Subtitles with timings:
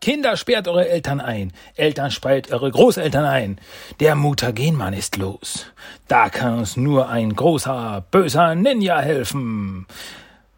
[0.00, 1.52] Kinder, sperrt eure Eltern ein.
[1.76, 3.58] Eltern, sperrt eure Großeltern ein.
[4.00, 5.66] Der Mutagenmann ist los.
[6.08, 9.86] Da kann uns nur ein großer, böser Ninja helfen.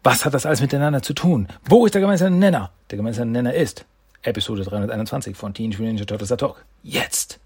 [0.01, 1.49] Was hat das alles miteinander zu tun?
[1.65, 2.71] Wo ist der gemeinsame Nenner?
[2.89, 3.85] Der gemeinsame Nenner ist
[4.21, 6.63] Episode 321 von Teenage Mutant Ninja Turtles Talk.
[6.81, 7.39] Jetzt!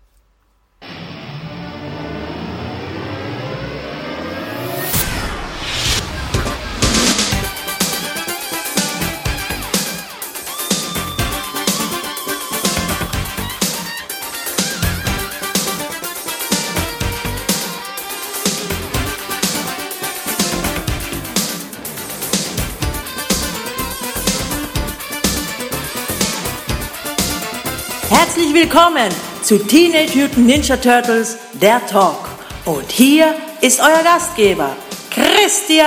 [28.59, 29.11] Willkommen
[29.43, 32.27] zu Teenage Mutant Ninja Turtles, der Talk.
[32.65, 34.75] Und hier ist euer Gastgeber,
[35.11, 35.85] Christian.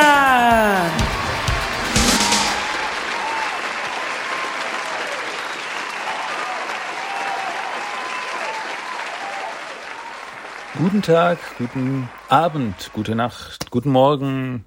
[10.79, 14.65] Guten Tag, guten Abend, gute Nacht, guten Morgen,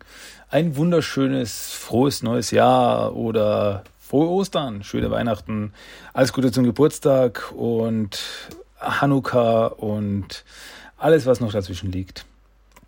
[0.50, 5.74] ein wunderschönes, frohes neues Jahr oder frohe Ostern, schöne Weihnachten,
[6.14, 8.20] alles Gute zum Geburtstag und
[8.80, 10.46] Hanukkah und
[10.98, 12.24] alles, was noch dazwischen liegt.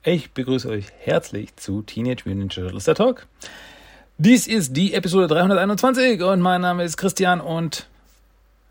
[0.03, 3.25] Ich begrüße euch herzlich zu Teenage Mutant Ninja Turtles der Talk.
[4.19, 7.87] Dies ist die Episode 321 und mein Name ist Christian und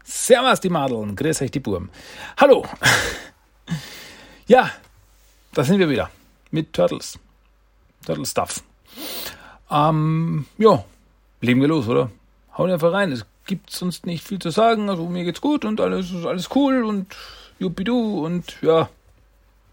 [0.05, 1.91] Servus die Madeln, grüß euch die Burm.
[2.37, 2.65] Hallo.
[4.47, 4.71] Ja,
[5.55, 6.09] da sind wir wieder
[6.53, 7.19] mit Turtles.
[8.07, 8.63] Turtle Stuff.
[9.71, 10.85] Ähm, ja,
[11.41, 12.11] legen wir los, oder?
[12.57, 13.13] Hauen einfach rein.
[13.13, 14.89] Es gibt sonst nicht viel zu sagen.
[14.89, 17.15] Also mir geht's gut und alles ist alles cool und
[17.59, 18.89] jupidu und ja.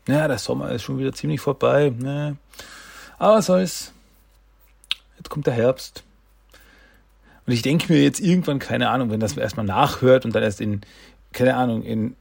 [0.08, 1.94] Ja, der Sommer ist schon wieder ziemlich vorbei.
[1.98, 2.38] Ne?
[3.18, 3.94] Aber was soll's.
[5.18, 6.04] Jetzt kommt der Herbst.
[7.46, 10.62] Und ich denke mir jetzt irgendwann, keine Ahnung, wenn das erstmal nachhört und dann erst
[10.62, 10.82] in,
[11.32, 12.16] keine Ahnung, in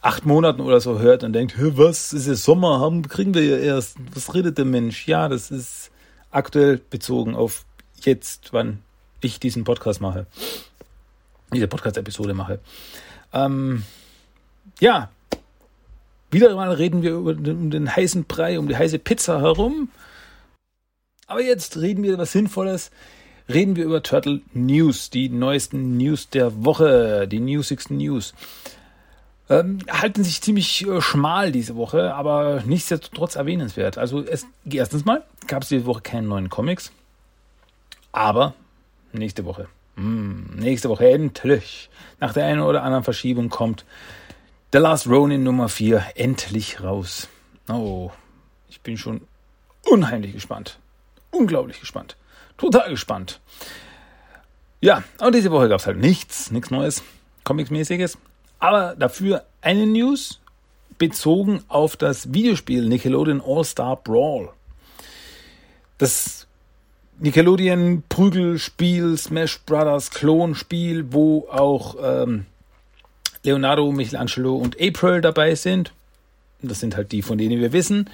[0.00, 3.56] acht Monaten oder so hört und denkt, was ist es Sommer, haben, kriegen wir ja
[3.56, 3.96] erst.
[4.14, 5.06] Was redet der Mensch?
[5.06, 5.90] Ja, das ist
[6.30, 7.64] aktuell bezogen auf
[8.00, 8.80] jetzt, wann
[9.24, 10.26] ich diesen Podcast mache,
[11.52, 12.60] diese Podcast-Episode mache.
[13.32, 13.84] Ähm,
[14.80, 15.10] ja,
[16.30, 19.90] wieder mal reden wir über den, um den heißen Brei, um die heiße Pizza herum.
[21.26, 22.90] Aber jetzt reden wir über was Sinnvolles.
[23.48, 28.34] Reden wir über Turtle News, die neuesten News der Woche, die newsigsten News.
[29.50, 33.98] Ähm, halten sich ziemlich äh, schmal diese Woche, aber nichtsdestotrotz erwähnenswert.
[33.98, 36.92] Also es, erstens mal gab es diese Woche keine neuen Comics,
[38.12, 38.54] aber
[39.12, 41.90] nächste Woche, hm, nächste Woche endlich,
[42.20, 43.84] nach der einen oder anderen Verschiebung kommt
[44.72, 47.28] The Last Ronin Nummer 4 endlich raus.
[47.68, 48.10] Oh,
[48.68, 49.20] ich bin schon
[49.84, 50.78] unheimlich gespannt.
[51.30, 52.16] Unglaublich gespannt.
[52.56, 53.40] Total gespannt.
[54.80, 57.02] Ja, und diese Woche gab es halt nichts, nichts Neues,
[57.44, 58.18] Comics-mäßiges.
[58.58, 60.40] Aber dafür eine News
[60.98, 64.50] bezogen auf das Videospiel Nickelodeon All-Star Brawl.
[65.98, 66.41] Das
[67.22, 72.46] Nickelodeon Prügelspiel, Smash Brothers Klonspiel, wo auch ähm,
[73.44, 75.92] Leonardo, Michelangelo und April dabei sind.
[76.62, 78.10] Das sind halt die, von denen wir wissen.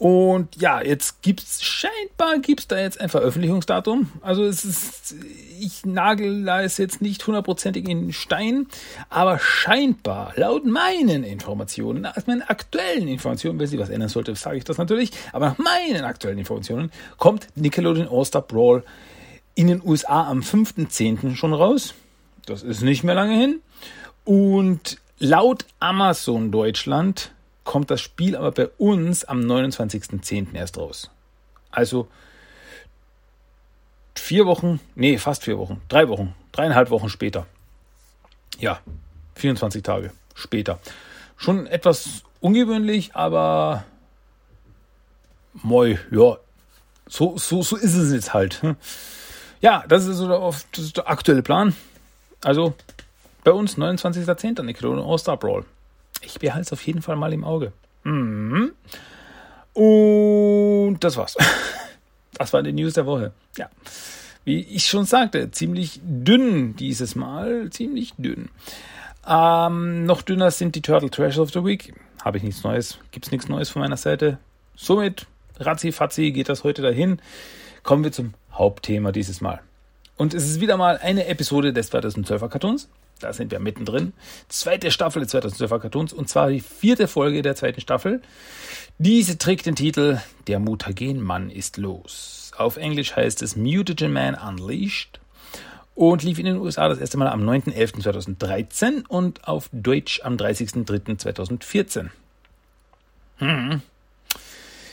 [0.00, 4.10] Und ja, jetzt gibt's scheinbar gibt's da jetzt ein Veröffentlichungsdatum.
[4.22, 5.14] Also es ist,
[5.60, 8.66] ich nagel da es jetzt nicht hundertprozentig in Stein,
[9.10, 14.56] aber scheinbar laut meinen Informationen, nach meinen aktuellen Informationen, wenn sich was ändern sollte, sage
[14.56, 18.82] ich das natürlich, aber nach meinen aktuellen Informationen kommt Nickelodeon All-Star Brawl
[19.54, 21.36] in den USA am 5.10.
[21.36, 21.92] schon raus.
[22.46, 23.60] Das ist nicht mehr lange hin.
[24.24, 27.32] Und laut Amazon Deutschland
[27.70, 30.56] kommt das Spiel aber bei uns am 29.10.
[30.56, 31.08] erst raus.
[31.70, 32.08] Also
[34.16, 37.46] vier Wochen, nee, fast vier Wochen, drei Wochen, dreieinhalb Wochen später.
[38.58, 38.80] Ja,
[39.36, 40.80] 24 Tage später.
[41.36, 43.84] Schon etwas ungewöhnlich, aber
[45.52, 46.38] moi, ja,
[47.06, 48.60] so, so, so ist es jetzt halt.
[49.60, 50.52] Ja, das ist, so der,
[50.96, 51.76] der aktuelle Plan.
[52.42, 52.74] Also
[53.44, 54.60] bei uns 29.10.
[54.64, 55.64] Nickelodeon All-Star Brawl.
[56.22, 57.72] Ich behalte es auf jeden Fall mal im Auge.
[58.04, 58.72] Mhm.
[59.74, 61.36] Und das war's.
[62.32, 63.32] Das war die News der Woche.
[63.58, 63.68] Ja.
[64.46, 67.68] Wie ich schon sagte, ziemlich dünn dieses Mal.
[67.68, 68.48] Ziemlich dünn.
[69.28, 71.92] Ähm, noch dünner sind die Turtle Trash of the Week.
[72.24, 72.98] Habe ich nichts Neues.
[73.10, 74.38] Gibt es nichts Neues von meiner Seite.
[74.74, 75.26] Somit,
[75.58, 77.20] ratzi fatzi, geht das heute dahin.
[77.82, 79.60] Kommen wir zum Hauptthema dieses Mal.
[80.16, 82.88] Und es ist wieder mal eine Episode des 2012er Cartoons.
[83.20, 84.12] Da sind wir mittendrin.
[84.48, 88.22] Zweite Staffel des 2012er Cartoons und zwar die vierte Folge der zweiten Staffel.
[88.98, 92.50] Diese trägt den Titel Der Mutagen-Mann ist los.
[92.56, 95.20] Auf Englisch heißt es Mutagen Man Unleashed.
[95.94, 102.08] und lief in den USA das erste Mal am 9.11.2013 und auf Deutsch am 30.03.2014.
[103.38, 103.82] Hm.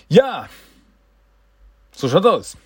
[0.09, 0.49] Ja,
[1.91, 2.57] so schaut aus.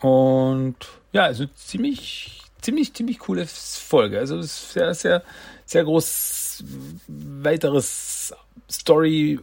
[0.00, 0.76] Und
[1.12, 4.18] ja, also ziemlich, ziemlich, ziemlich coole Folge.
[4.18, 5.22] Also sehr, sehr,
[5.66, 6.64] sehr groß
[7.08, 8.34] weiteres
[8.70, 9.40] Story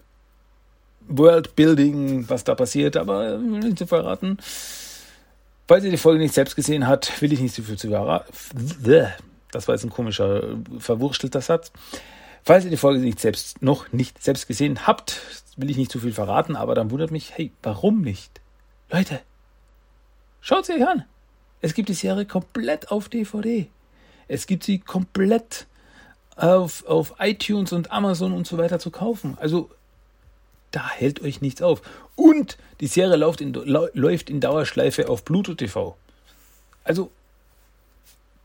[1.08, 4.38] Worldbuilding, was da passiert, aber will nicht zu verraten.
[5.68, 8.32] Falls ihr die Folge nicht selbst gesehen habt, will ich nicht so viel zu verraten.
[9.52, 11.72] Das war jetzt ein komischer, verwurschtelter Satz.
[12.44, 15.22] Falls ihr die Folge nicht selbst, noch nicht selbst gesehen habt,
[15.58, 18.42] will ich nicht zu viel verraten, aber dann wundert mich, hey, warum nicht?
[18.90, 19.22] Leute,
[20.40, 21.06] schaut sie euch an.
[21.62, 23.68] Es gibt die Serie komplett auf DVD.
[24.28, 25.68] Es gibt sie komplett
[26.36, 29.38] auf, auf iTunes und Amazon und so weiter zu kaufen.
[29.40, 29.70] Also
[30.72, 31.82] da hält euch nichts auf.
[32.16, 35.98] Und die Serie läuft in, läuft in Dauerschleife auf Pluto TV.
[36.84, 37.12] Also,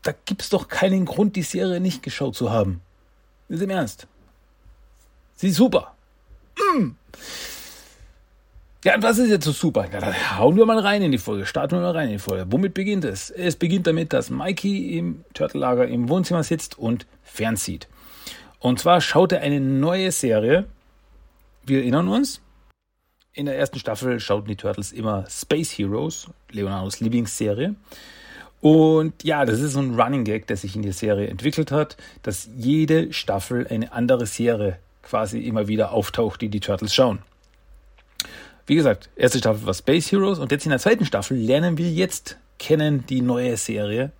[0.03, 2.81] da gibt es doch keinen Grund, die Serie nicht geschaut zu haben.
[3.49, 4.07] Ist im Ernst.
[5.35, 5.95] Sie ist super.
[6.57, 6.91] Mm.
[8.83, 9.87] Ja, und was ist jetzt so super?
[9.91, 12.45] Ja, hauen wir mal rein in die Folge, starten wir mal rein in die Folge.
[12.49, 13.31] Womit beginnt es?
[13.31, 17.87] Es beginnt damit, dass Mikey im Turtellager im Wohnzimmer sitzt und fernzieht.
[18.59, 20.65] Und zwar schaut er eine neue Serie,
[21.65, 22.41] wir erinnern uns,
[23.33, 27.75] in der ersten Staffel schauten die Turtles immer Space Heroes, Leonardos Lieblingsserie.
[28.61, 31.97] Und ja, das ist so ein Running Gag, der sich in der Serie entwickelt hat,
[32.23, 37.19] dass jede Staffel eine andere Serie quasi immer wieder auftaucht, die die Turtles schauen.
[38.67, 41.89] Wie gesagt, erste Staffel war Space Heroes und jetzt in der zweiten Staffel lernen wir
[41.89, 44.11] jetzt kennen die neue Serie,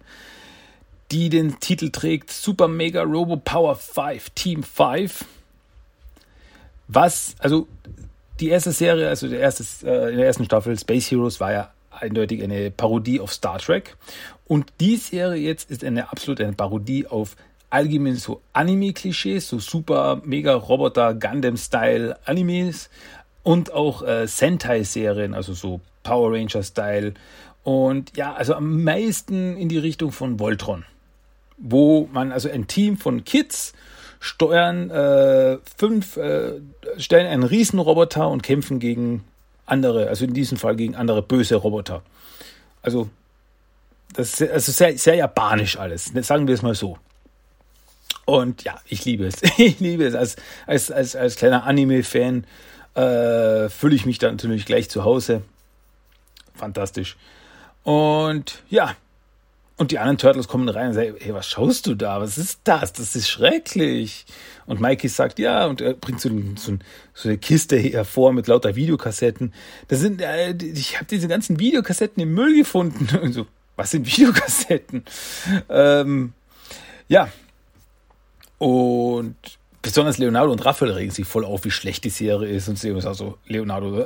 [1.12, 5.26] die den Titel trägt Super Mega Robo Power 5 Team 5
[6.88, 7.68] was, also
[8.40, 11.72] die erste Serie, also der erste, äh, in der ersten Staffel Space Heroes war ja
[11.92, 13.98] eindeutig eine Parodie auf Star Trek.
[14.46, 17.36] Und die Serie jetzt ist eine absolute eine Parodie auf
[17.70, 22.90] allgemein so Anime-Klischees, so super mega Roboter, Gundam-Style Animes
[23.48, 27.14] und auch äh, Sentai-Serien, also so Power Ranger-Style.
[27.64, 30.84] Und ja, also am meisten in die Richtung von Voltron,
[31.58, 33.72] wo man also ein Team von Kids
[34.20, 36.60] steuern äh, fünf, äh,
[36.98, 39.24] stellen einen Riesenroboter und kämpfen gegen
[39.66, 42.02] andere, also in diesem Fall gegen andere böse Roboter.
[42.82, 43.08] Also,
[44.14, 46.98] das ist also sehr, sehr japanisch alles, sagen wir es mal so.
[48.26, 49.36] Und ja, ich liebe es.
[49.58, 50.16] Ich liebe es.
[50.16, 50.36] Als,
[50.66, 52.46] als, als, als kleiner Anime-Fan
[52.98, 55.44] äh, fühle ich mich dann natürlich gleich zu Hause.
[56.56, 57.16] Fantastisch.
[57.84, 58.96] Und ja,
[59.78, 62.20] und die anderen Turtles kommen rein und sagen, hey, was schaust du da?
[62.20, 62.94] Was ist das?
[62.94, 64.26] Das ist schrecklich.
[64.66, 66.78] Und Mikey sagt, ja, und er bringt so, so,
[67.14, 69.54] so eine Kiste hervor mit lauter Videokassetten.
[69.88, 73.08] Das sind, äh, ich habe diese ganzen Videokassetten im Müll gefunden.
[73.22, 73.46] Und so,
[73.76, 75.06] was sind Videokassetten?
[75.70, 76.34] Ähm,
[77.08, 77.30] ja.
[78.58, 79.36] Und
[79.82, 82.68] besonders Leonardo und Raphael regen sich voll auf, wie schlecht die Serie ist.
[82.68, 84.06] Und sie sagen so, Leonardo,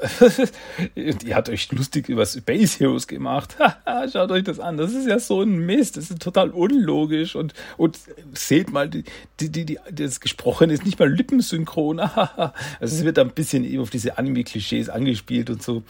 [0.96, 3.56] ihr habt euch lustig über Space Heroes gemacht.
[4.12, 4.78] Schaut euch das an.
[4.78, 5.98] Das ist ja so ein Mist.
[5.98, 7.36] Das ist total unlogisch.
[7.36, 8.00] Und, und
[8.34, 9.04] seht mal, die,
[9.40, 12.00] die, die, das Gesprochene ist nicht mal lippensynchron.
[12.00, 12.52] also
[12.82, 15.84] es wird ein bisschen eben auf diese Anime-Klischees angespielt und so.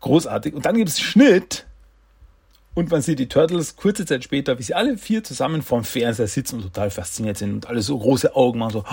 [0.00, 0.54] Großartig.
[0.54, 1.66] Und dann gibt es Schnitt
[2.76, 6.28] und man sieht die Turtles kurze Zeit später, wie sie alle vier zusammen vorm Fernseher
[6.28, 8.84] sitzen und total fasziniert sind und alle so große Augen machen, so,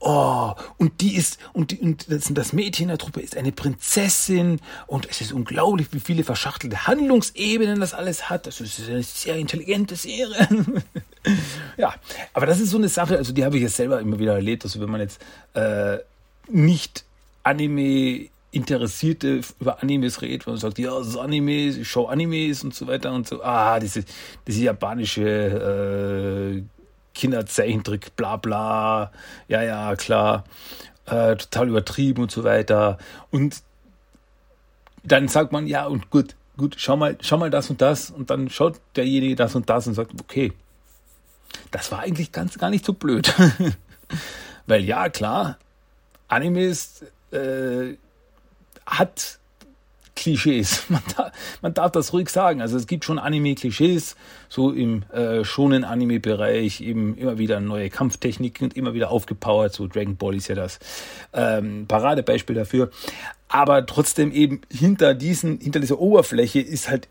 [0.00, 3.52] oh, und die ist, und, die, und das, das Mädchen in der Truppe ist eine
[3.52, 8.46] Prinzessin und es ist unglaublich, wie viele verschachtelte Handlungsebenen das alles hat.
[8.46, 10.48] Das ist eine sehr intelligente Serie.
[11.76, 11.94] ja,
[12.32, 14.64] aber das ist so eine Sache, also die habe ich jetzt selber immer wieder erlebt,
[14.64, 15.20] also wenn man jetzt
[15.52, 15.98] äh,
[16.48, 17.04] nicht
[17.42, 22.74] Anime Interessierte über Animes redet, und sagt, ja, das ist Anime, ich schaue Animes und
[22.74, 23.42] so weiter und so.
[23.42, 24.02] Ah, diese,
[24.46, 26.62] diese japanische äh,
[27.14, 29.12] Kinderzeichentrick, bla bla.
[29.48, 30.44] Ja, ja, klar.
[31.04, 32.96] Äh, total übertrieben und so weiter.
[33.30, 33.62] Und
[35.04, 38.10] dann sagt man, ja, und gut, gut, schau mal, schau mal das und das.
[38.10, 40.54] Und dann schaut derjenige das und das und sagt, okay,
[41.70, 43.34] das war eigentlich ganz gar nicht so blöd.
[44.66, 45.58] Weil ja, klar,
[46.28, 47.96] Animes äh,
[48.86, 49.38] hat
[50.16, 50.84] Klischees.
[50.88, 52.62] Man, da, man, darf das ruhig sagen.
[52.62, 54.16] Also es gibt schon Anime-Klischees,
[54.48, 59.74] so im äh, schonen Anime-Bereich eben immer wieder neue Kampftechniken und immer wieder aufgepowert.
[59.74, 60.78] So Dragon Ball ist ja das
[61.34, 62.90] ähm, Paradebeispiel dafür.
[63.48, 67.08] Aber trotzdem eben hinter diesen, hinter dieser Oberfläche ist halt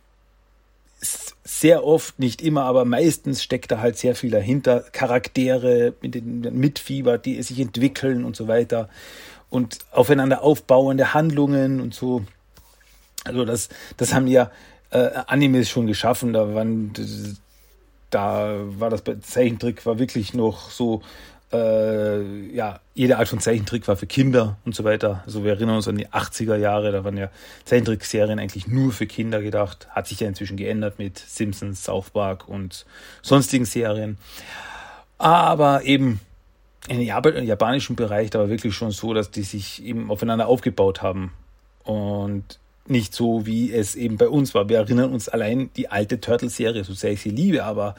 [1.43, 4.83] sehr oft, nicht immer, aber meistens steckt da halt sehr viel dahinter.
[4.91, 8.89] Charaktere mit den Mitfieber, die sich entwickeln und so weiter
[9.49, 12.23] und aufeinander aufbauende Handlungen und so.
[13.23, 14.51] Also das, das haben ja
[14.91, 16.33] äh, Animes schon geschaffen.
[16.33, 16.93] Da waren,
[18.09, 21.01] da war das Zeichentrick war wirklich noch so,
[21.51, 22.21] äh,
[22.53, 25.23] ja, jede Art von Zeichentrick war für Kinder und so weiter.
[25.25, 27.29] Also wir erinnern uns an die 80er Jahre, da waren ja
[27.65, 29.87] Zeichentrickserien eigentlich nur für Kinder gedacht.
[29.89, 32.85] Hat sich ja inzwischen geändert mit Simpsons, South Park und
[33.21, 34.17] sonstigen Serien.
[35.17, 36.19] Aber eben
[36.87, 41.33] im japanischen Bereich, da war wirklich schon so, dass die sich eben aufeinander aufgebaut haben.
[41.83, 44.69] Und nicht so, wie es eben bei uns war.
[44.69, 47.95] Wir erinnern uns allein die alte Turtle-Serie, so sehr ich sie liebe, aber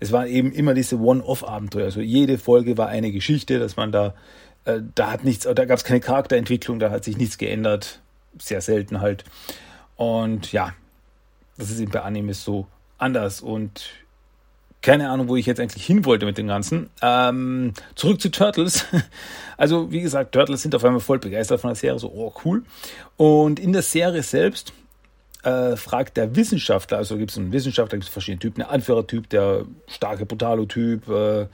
[0.00, 1.84] es war eben immer diese One-Off-Abenteuer.
[1.84, 4.14] Also jede Folge war eine Geschichte, dass man da,
[4.64, 8.00] äh, da hat nichts, da gab es keine Charakterentwicklung, da hat sich nichts geändert.
[8.38, 9.24] Sehr selten halt.
[9.96, 10.74] Und ja,
[11.56, 12.66] das ist eben bei Animes so
[12.98, 13.40] anders.
[13.40, 13.90] Und
[14.84, 16.90] keine Ahnung, wo ich jetzt eigentlich hin wollte mit dem Ganzen.
[17.00, 18.84] Ähm, zurück zu Turtles.
[19.56, 22.64] Also, wie gesagt, Turtles sind auf einmal voll begeistert von der Serie, so, oh, cool.
[23.16, 24.72] Und in der Serie selbst
[25.44, 29.28] äh, fragt der Wissenschaftler, also gibt es einen Wissenschaftler, gibt es verschiedene Typen, der Anführertyp,
[29.28, 31.46] der starke Brutalo-Typ, äh,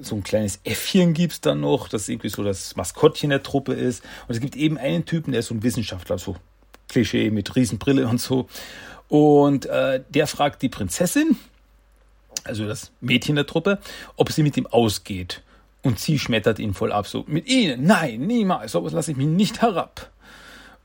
[0.00, 3.74] so ein kleines Äffchen gibt es dann noch, das irgendwie so das Maskottchen der Truppe
[3.74, 4.02] ist.
[4.26, 6.36] Und es gibt eben einen Typen, der ist so ein Wissenschaftler, so
[6.88, 8.48] Klischee mit Riesenbrille und so.
[9.08, 11.36] Und äh, der fragt die Prinzessin,
[12.44, 13.78] also das Mädchen der Truppe,
[14.16, 15.42] ob sie mit ihm ausgeht.
[15.82, 19.26] Und sie schmettert ihn voll ab, so mit ihnen, nein, niemals, sowas lasse ich mich
[19.26, 20.10] nicht herab.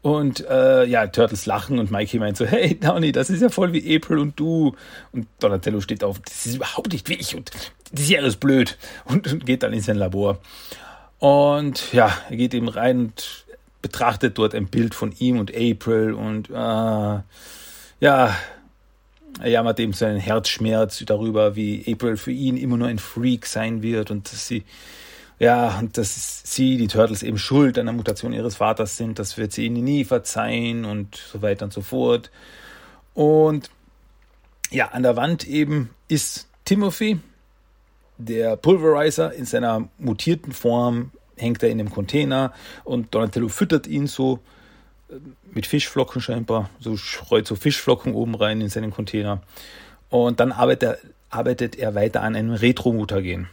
[0.01, 3.73] Und äh, ja, Turtles lachen und Mikey meint so, hey Downey, das ist ja voll
[3.73, 4.75] wie April und du.
[5.11, 7.51] Und Donatello steht auf, das ist überhaupt nicht wie ich und
[7.93, 8.77] Serie ist blöd.
[9.05, 10.39] Und, und geht dann in sein Labor.
[11.19, 13.45] Und ja, er geht eben rein und
[13.81, 16.53] betrachtet dort ein Bild von ihm und April und äh,
[18.01, 18.35] ja,
[19.39, 23.81] er jammert eben seinen Herzschmerz darüber, wie April für ihn immer nur ein Freak sein
[23.81, 24.63] wird und dass sie,
[25.39, 29.17] ja, und dass sie, die Turtles, eben schuld an der Mutation ihres Vaters sind.
[29.17, 32.31] Das wird sie ihnen nie verzeihen und so weiter und so fort.
[33.13, 33.69] Und
[34.71, 37.19] ja, an der Wand eben ist Timothy,
[38.17, 42.53] der Pulverizer in seiner mutierten Form, hängt er in dem Container
[42.83, 44.39] und Donatello füttert ihn so
[45.51, 49.41] mit Fischflocken scheinbar, so streut so Fischflocken oben rein in seinen Container.
[50.09, 50.97] Und dann arbeitet er,
[51.29, 53.47] arbeitet er weiter an einem Retro-Mutagen.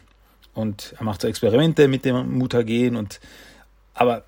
[0.54, 3.20] Und er macht so Experimente mit dem Mutagen und
[3.94, 4.24] aber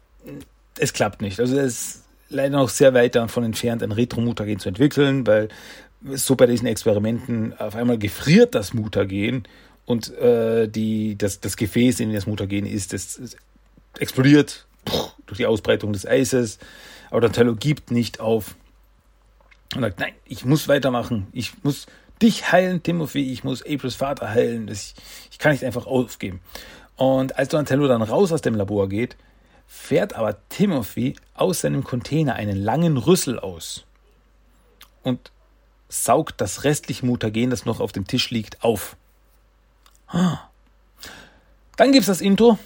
[0.79, 1.41] es klappt nicht.
[1.41, 5.49] Also ist leider noch sehr weit davon entfernt, ein Retro-Mutagen zu entwickeln, weil
[6.15, 9.45] so bei diesen Experimenten auf einmal gefriert das Mutagen
[9.85, 13.37] und äh, die, das, das Gefäß, in dem das Mutagen ist, das, das
[13.99, 14.67] explodiert
[15.27, 16.59] durch die Ausbreitung des Eises.
[17.11, 18.55] Aber Donatello gibt nicht auf
[19.75, 21.27] und sagt, nein, ich muss weitermachen.
[21.33, 21.87] Ich muss
[22.21, 23.33] dich heilen, Timothy.
[23.33, 24.67] Ich muss Aprils Vater heilen.
[24.67, 24.95] Das,
[25.31, 26.41] ich kann nicht einfach aufgeben.
[26.97, 29.17] Und als Donatello dann raus aus dem Labor geht,
[29.67, 33.85] fährt aber Timothy aus seinem Container einen langen Rüssel aus
[35.03, 35.31] und
[35.88, 38.97] saugt das restliche Mutagen, das noch auf dem Tisch liegt, auf.
[40.11, 42.59] Dann gibt es das Intro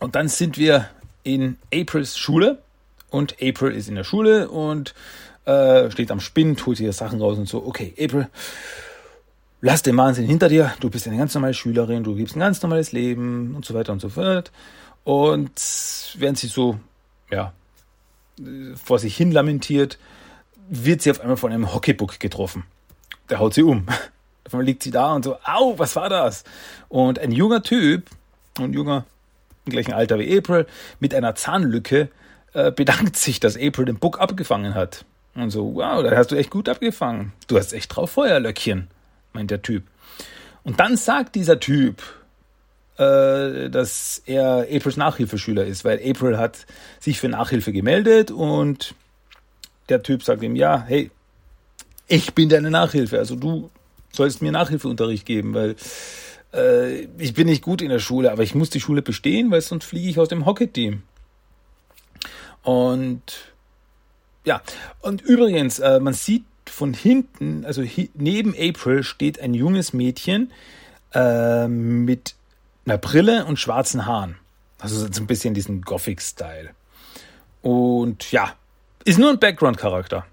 [0.00, 0.88] und dann sind wir
[1.22, 2.62] in Aprils Schule
[3.10, 4.94] und April ist in der Schule und
[5.44, 8.28] äh, steht am Spind, holt ihre Sachen raus und so, okay, April,
[9.60, 12.62] lass den Wahnsinn hinter dir, du bist eine ganz normale Schülerin, du gibst ein ganz
[12.62, 14.52] normales Leben und so weiter und so fort.
[15.04, 15.50] Und
[16.18, 16.78] während sie so,
[17.30, 17.52] ja,
[18.76, 19.98] vor sich hin lamentiert,
[20.68, 22.64] wird sie auf einmal von einem Hockeybook getroffen.
[23.30, 23.86] Der haut sie um.
[24.46, 26.44] Auf einmal liegt sie da und so, au, was war das?
[26.88, 28.08] Und ein junger Typ,
[28.58, 29.04] ein junger,
[29.66, 30.66] im gleichen Alter wie April,
[31.00, 32.08] mit einer Zahnlücke,
[32.52, 35.04] äh, bedankt sich, dass April den Book abgefangen hat.
[35.34, 37.32] Und so, wow, da hast du echt gut abgefangen.
[37.46, 38.88] Du hast echt drauf Feuerlöckchen,
[39.32, 39.84] meint der Typ.
[40.64, 42.02] Und dann sagt dieser Typ,
[42.98, 46.66] äh, dass er Aprils Nachhilfeschüler ist, weil April hat
[46.98, 48.94] sich für Nachhilfe gemeldet und
[49.88, 51.10] der Typ sagt ihm, ja, hey,
[52.08, 53.70] ich bin deine Nachhilfe, also du
[54.12, 55.76] sollst mir Nachhilfeunterricht geben, weil
[56.52, 59.60] äh, ich bin nicht gut in der Schule, aber ich muss die Schule bestehen, weil
[59.60, 61.02] sonst fliege ich aus dem Hockey-Team.
[62.62, 63.52] Und
[64.44, 64.62] ja,
[65.00, 67.82] und übrigens, äh, man sieht von hinten, also
[68.14, 70.52] neben April steht ein junges Mädchen
[71.14, 72.34] äh, mit
[72.84, 74.36] einer Brille und schwarzen Haaren.
[74.78, 76.70] Also so ein bisschen diesen Gothic-Style.
[77.62, 78.54] Und ja,
[79.04, 80.26] ist nur ein Background-Charakter.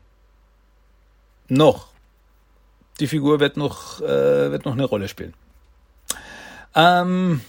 [1.48, 1.88] Noch.
[3.00, 5.34] Die Figur wird noch, äh, wird noch eine Rolle spielen.
[6.76, 7.42] Ähm,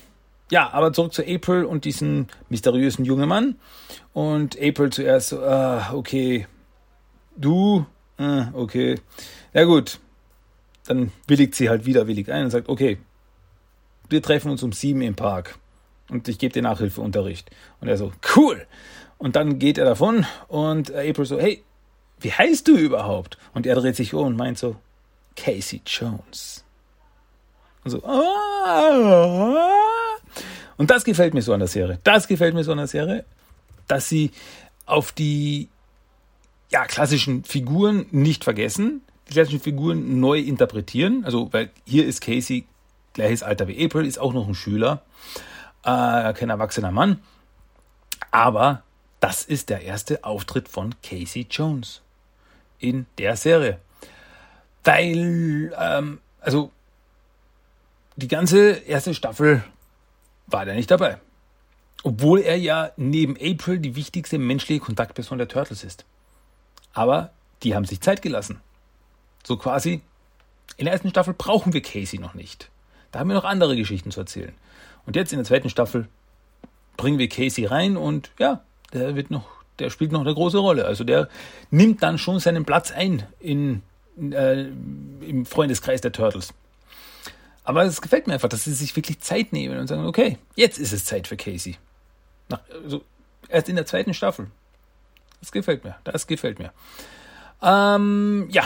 [0.51, 3.57] ja, aber zurück zu April und diesen mysteriösen jungen Mann.
[4.13, 6.47] Und April zuerst so, ah, okay,
[7.37, 7.87] du,
[8.19, 9.01] ah, okay.
[9.53, 9.99] Ja gut,
[10.87, 12.99] dann willigt sie halt widerwillig ein und sagt, okay,
[14.09, 15.59] wir treffen uns um sieben im Park
[16.11, 17.51] und ich gebe dir Nachhilfeunterricht.
[17.81, 18.67] Und er so, cool.
[19.19, 21.65] Und dann geht er davon und April so, hey,
[22.21, 23.37] wie heißt du überhaupt?
[23.53, 24.77] Und er dreht sich um und meint so,
[25.35, 26.65] Casey Jones.
[27.85, 29.96] Und so, ah,
[30.77, 31.99] und das gefällt mir so an der Serie.
[32.05, 33.25] Das gefällt mir so an der Serie,
[33.89, 34.31] dass sie
[34.85, 35.69] auf die
[36.71, 41.25] ja, klassischen Figuren nicht vergessen, die klassischen Figuren neu interpretieren.
[41.25, 42.67] Also, weil hier ist Casey
[43.15, 45.03] gleiches Alter wie April, ist auch noch ein Schüler,
[45.83, 47.21] äh, kein erwachsener Mann.
[48.31, 48.83] Aber
[49.21, 52.03] das ist der erste Auftritt von Casey Jones
[52.79, 53.79] in der Serie.
[54.85, 56.71] Weil, ähm, also,
[58.17, 59.65] die ganze erste Staffel
[60.47, 61.19] war der nicht dabei.
[62.03, 66.05] Obwohl er ja neben April die wichtigste menschliche Kontaktperson der Turtles ist.
[66.93, 68.61] Aber die haben sich Zeit gelassen.
[69.45, 70.03] So quasi,
[70.77, 72.71] in der ersten Staffel brauchen wir Casey noch nicht.
[73.13, 74.53] Da haben wir noch andere Geschichten zu erzählen.
[75.07, 76.09] Und jetzt in der zweiten Staffel
[76.97, 78.63] bringen wir Casey rein und ja,
[78.93, 79.47] der wird noch,
[79.79, 80.85] der spielt noch eine große Rolle.
[80.85, 81.29] Also der
[81.71, 83.83] nimmt dann schon seinen Platz ein in,
[84.19, 86.53] äh, im Freundeskreis der Turtles.
[87.67, 90.79] Aber es gefällt mir einfach, dass sie sich wirklich Zeit nehmen und sagen, okay, jetzt
[90.79, 91.77] ist es Zeit für Casey.
[92.49, 93.03] Nach, also
[93.49, 94.47] erst in der zweiten Staffel.
[95.41, 95.97] Das gefällt mir.
[96.05, 96.73] Das gefällt mir.
[97.61, 98.63] Ähm, ja.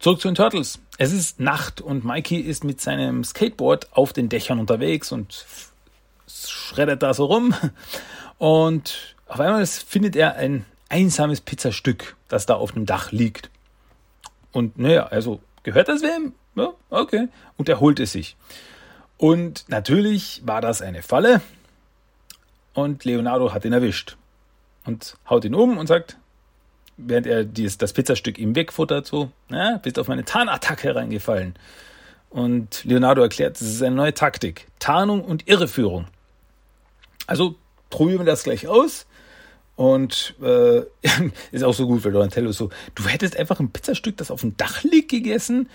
[0.00, 0.80] Zurück zu den Turtles.
[0.98, 5.46] Es ist Nacht und Mikey ist mit seinem Skateboard auf den Dächern unterwegs und
[6.26, 7.54] schreddert da so rum.
[8.38, 13.50] Und auf einmal findet er ein einsames Pizzastück, das da auf dem Dach liegt.
[14.50, 16.34] Und naja, also gehört das wem?
[16.54, 17.28] Ja, okay.
[17.56, 18.36] Und er holt es sich.
[19.16, 21.40] Und natürlich war das eine Falle.
[22.74, 24.16] Und Leonardo hat ihn erwischt.
[24.84, 26.18] Und haut ihn um und sagt,
[26.96, 31.54] während er dies, das Pizzastück ihm wegfuttert, so, ja, bist auf meine Tarnattacke reingefallen.
[32.30, 34.66] Und Leonardo erklärt, das ist eine neue Taktik.
[34.78, 36.06] Tarnung und Irreführung.
[37.26, 37.54] Also
[37.90, 39.06] probieren wir das gleich aus.
[39.76, 40.82] Und äh,
[41.52, 44.56] ist auch so gut, weil Donatello so, du hättest einfach ein Pizzastück, das auf dem
[44.56, 45.68] Dach liegt, gegessen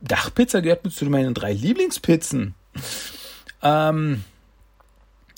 [0.00, 2.54] Dachpizza gehört zu meinen drei Lieblingspizzen.
[3.62, 4.24] Ähm,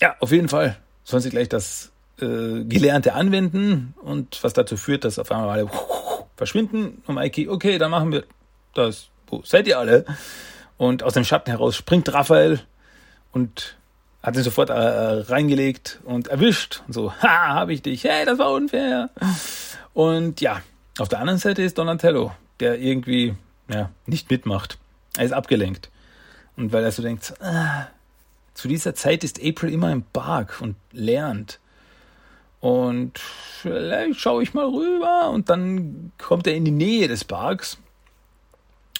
[0.00, 5.04] ja, auf jeden Fall sollen sie gleich das äh, Gelernte anwenden und was dazu führt,
[5.04, 5.70] dass auf einmal alle
[6.36, 7.02] verschwinden.
[7.06, 8.24] Und Mikey, okay, dann machen wir
[8.74, 9.08] das.
[9.28, 10.04] Wo seid ihr alle?
[10.76, 12.60] Und aus dem Schatten heraus springt Raphael
[13.32, 13.76] und
[14.22, 16.82] hat ihn sofort äh, reingelegt und erwischt.
[16.86, 18.04] Und so, ha, hab ich dich.
[18.04, 19.10] Hey, das war unfair.
[19.94, 20.62] Und ja,
[20.98, 23.34] auf der anderen Seite ist Donatello, der irgendwie
[23.68, 24.78] ja, nicht mitmacht.
[25.16, 25.90] Er ist abgelenkt.
[26.56, 27.88] Und weil er so denkt, ah,
[28.54, 31.58] zu dieser Zeit ist April immer im Park und lernt.
[32.60, 37.78] Und vielleicht schaue ich mal rüber und dann kommt er in die Nähe des Parks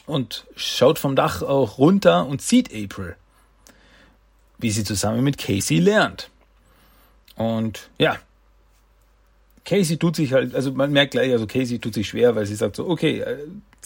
[0.05, 3.17] und schaut vom Dach auch runter und sieht April,
[4.59, 6.31] wie sie zusammen mit Casey lernt.
[7.35, 8.19] Und ja,
[9.65, 12.55] Casey tut sich halt, also man merkt gleich, also Casey tut sich schwer, weil sie
[12.55, 13.25] sagt so, okay,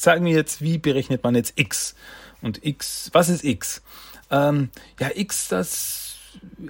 [0.00, 1.94] äh, sag mir jetzt, wie berechnet man jetzt X?
[2.42, 3.82] Und X, was ist X?
[4.30, 6.16] Ähm, ja, X, das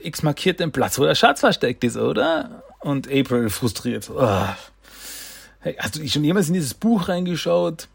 [0.03, 2.63] X markiert den Platz, wo der Schatz versteckt ist, oder?
[2.81, 4.11] Und April frustriert.
[4.11, 4.49] Oh.
[5.61, 7.89] Hey, hast du schon jemals in dieses Buch reingeschaut?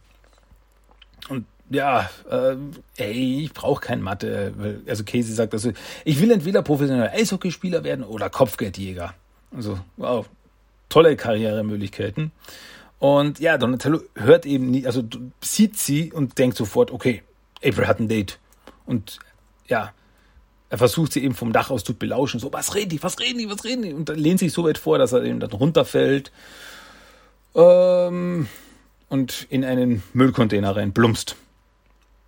[1.30, 2.56] Und ja, äh,
[2.98, 4.54] ey, ich brauche kein Mathe.
[4.88, 5.72] Also Casey sagt also,
[6.04, 9.16] ich will entweder professioneller Eishockeyspieler werden oder Kopfgeldjäger.
[9.56, 10.28] Also, wow,
[10.90, 12.32] tolle Karrieremöglichkeiten.
[13.06, 15.04] Und ja, Donatello hört eben nie, also
[15.40, 17.22] sieht sie und denkt sofort, okay,
[17.64, 18.40] April hat ein Date.
[18.88, 19.20] Und
[19.68, 19.94] ja,
[20.72, 23.38] er versucht sie eben vom Dach aus zu belauschen, so, was reden die, was reden
[23.38, 23.94] die, was reden die?
[23.94, 26.32] Und lehnt sich so weit vor, dass er eben dann runterfällt
[27.54, 28.48] ähm,
[29.10, 31.36] und in einen Müllcontainer rein plumpst.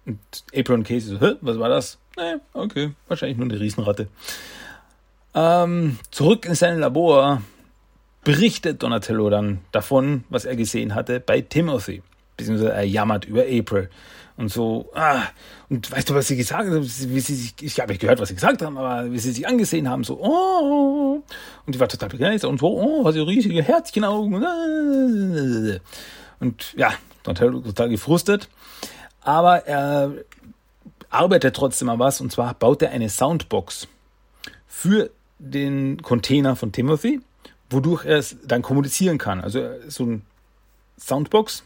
[0.05, 0.19] Und
[0.55, 1.97] April und Casey so, Hä, was war das?
[2.17, 4.09] Nee, okay, wahrscheinlich nur eine Riesenratte.
[5.33, 7.41] Ähm, zurück in sein Labor
[8.27, 12.03] berichtet Donatello dann davon, was er gesehen hatte bei Timothy.
[12.35, 13.89] Beziehungsweise er jammert über April.
[14.35, 15.21] Und so, ah,
[15.69, 16.83] und weißt du, was sie gesagt haben?
[16.83, 19.47] Wie sie sich, ich habe nicht gehört, was sie gesagt haben, aber wie sie sich
[19.47, 21.23] angesehen haben, so, oh,
[21.65, 25.79] und die war total begeistert und so, oh, was für riesige Herzchenaugen.
[26.41, 26.91] Und ja,
[27.23, 28.49] Donatello total gefrustet.
[29.21, 30.11] Aber er
[31.09, 33.87] arbeitet trotzdem an was, und zwar baut er eine Soundbox
[34.67, 37.21] für den Container von Timothy
[37.69, 39.41] wodurch er es dann kommunizieren kann.
[39.41, 40.25] Also so ein
[40.99, 41.63] Soundbox.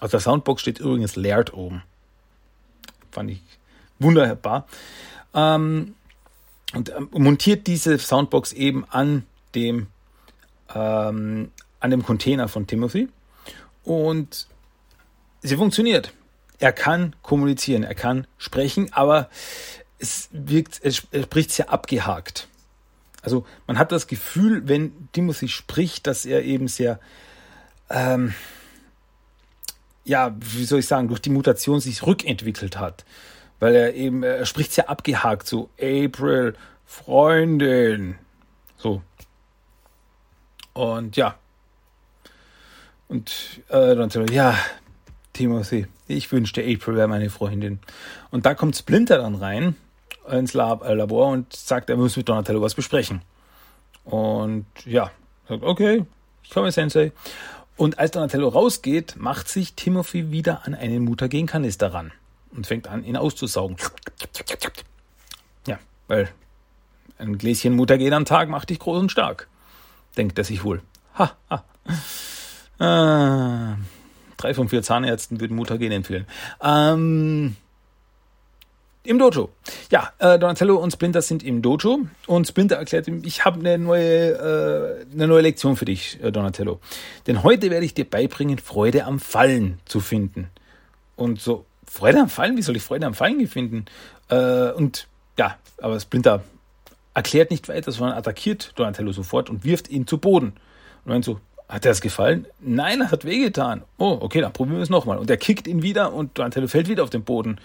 [0.00, 1.82] Auf der Soundbox steht übrigens Laird oben.
[3.10, 3.42] Fand ich
[3.98, 4.66] wunderbar.
[5.34, 5.94] Ähm,
[6.74, 9.88] und ähm, montiert diese Soundbox eben an dem,
[10.74, 13.08] ähm, an dem Container von Timothy.
[13.84, 14.46] Und
[15.40, 16.12] sie funktioniert.
[16.58, 19.30] Er kann kommunizieren, er kann sprechen, aber
[19.98, 22.47] es wirkt, es spricht sehr abgehakt.
[23.28, 26.98] Also man hat das Gefühl, wenn Timothy spricht, dass er eben sehr,
[27.90, 28.32] ähm,
[30.06, 33.04] ja, wie soll ich sagen, durch die Mutation sich rückentwickelt hat.
[33.60, 36.54] Weil er eben, er spricht sehr abgehakt, so April,
[36.86, 38.14] Freundin.
[38.78, 39.02] So.
[40.72, 41.38] Und ja.
[43.08, 44.56] Und äh, dann so, ja,
[45.34, 47.78] Timothy, ich wünschte, April wäre meine Freundin.
[48.30, 49.76] Und da kommt Splinter dann rein
[50.30, 53.22] ins äh, Labor und sagt, er muss mit Donatello was besprechen.
[54.04, 55.10] Und ja,
[55.48, 56.04] sagt, okay,
[56.42, 57.12] ich komme, Sensei.
[57.76, 62.12] Und als Donatello rausgeht, macht sich Timothy wieder an einen Mutagenkanister ran
[62.54, 63.76] und fängt an, ihn auszusaugen.
[65.66, 66.28] Ja, weil
[67.18, 69.48] ein Gläschen Mutagen am Tag macht dich groß und stark.
[70.16, 70.82] Denkt er sich wohl.
[71.18, 71.64] Ha, ha.
[72.80, 73.76] Ah,
[74.36, 76.26] drei von vier Zahnärzten würden Mutagen empfehlen.
[76.62, 77.56] Ähm,
[79.08, 79.48] im Dojo.
[79.90, 83.78] Ja, äh, Donatello und Splinter sind im Dojo und Splinter erklärt ihm, ich habe eine
[83.78, 86.78] neue, äh, eine neue Lektion für dich, äh, Donatello.
[87.26, 90.48] Denn heute werde ich dir beibringen, Freude am Fallen zu finden.
[91.16, 92.56] Und so, Freude am Fallen?
[92.56, 93.86] Wie soll ich Freude am Fallen finden?
[94.28, 96.42] Äh, und ja, aber Splinter
[97.14, 100.52] erklärt nicht weiter, sondern attackiert Donatello sofort und wirft ihn zu Boden.
[101.04, 102.46] Und dann so, hat er es gefallen?
[102.60, 103.82] Nein, er hat wehgetan.
[103.96, 105.18] Oh, okay, dann probieren wir es nochmal.
[105.18, 107.58] Und er kickt ihn wieder und Donatello fällt wieder auf den Boden.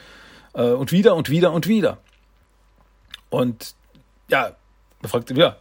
[0.53, 1.97] Äh, und wieder und wieder und wieder.
[3.29, 3.75] Und
[4.27, 4.55] ja,
[5.01, 5.57] er fragt ja,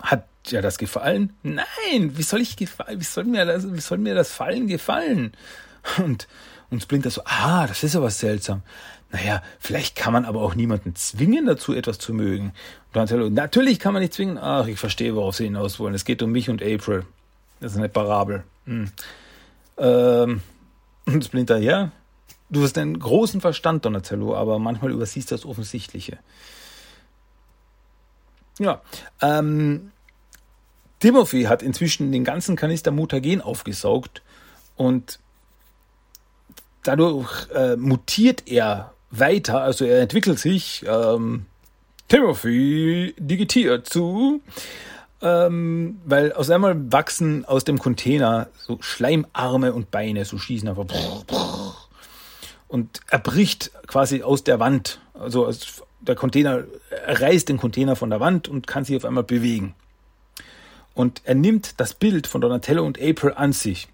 [0.00, 1.32] hat ja das gefallen?
[1.42, 3.00] Nein, wie soll ich gefallen?
[3.00, 5.32] Wie soll mir das, wie soll mir das Fallen gefallen?
[5.98, 6.28] Und,
[6.70, 8.62] und Splinter so, ah, das ist aber seltsam.
[9.10, 12.52] Naja, vielleicht kann man aber auch niemanden zwingen dazu, etwas zu mögen.
[12.92, 14.38] Und natürlich kann man nicht zwingen.
[14.38, 15.94] Ach, ich verstehe, worauf sie hinaus wollen.
[15.94, 17.04] Es geht um mich und April.
[17.60, 18.42] Das ist eine Parabel.
[18.66, 18.90] Hm.
[19.78, 20.42] Ähm,
[21.06, 21.92] und Splinter, ja,
[22.50, 26.18] Du hast einen großen Verstand, Donatello, aber manchmal übersiehst du das Offensichtliche.
[28.58, 28.80] Ja,
[29.20, 29.90] ähm,
[31.00, 34.22] Timothy hat inzwischen den ganzen Kanister Mutagen aufgesaugt
[34.76, 35.18] und
[36.82, 40.84] dadurch äh, mutiert er weiter, also er entwickelt sich.
[40.86, 41.46] Ähm,
[42.08, 44.40] Timothy digitiert zu,
[45.22, 50.84] ähm, weil aus einmal wachsen aus dem Container so Schleimarme und Beine, so schießen einfach.
[50.84, 51.74] Brr, brr,
[52.74, 54.98] und er bricht quasi aus der Wand.
[55.14, 55.48] Also
[56.00, 59.76] der Container er reißt den Container von der Wand und kann sich auf einmal bewegen.
[60.92, 63.86] Und er nimmt das Bild von Donatello und April an sich.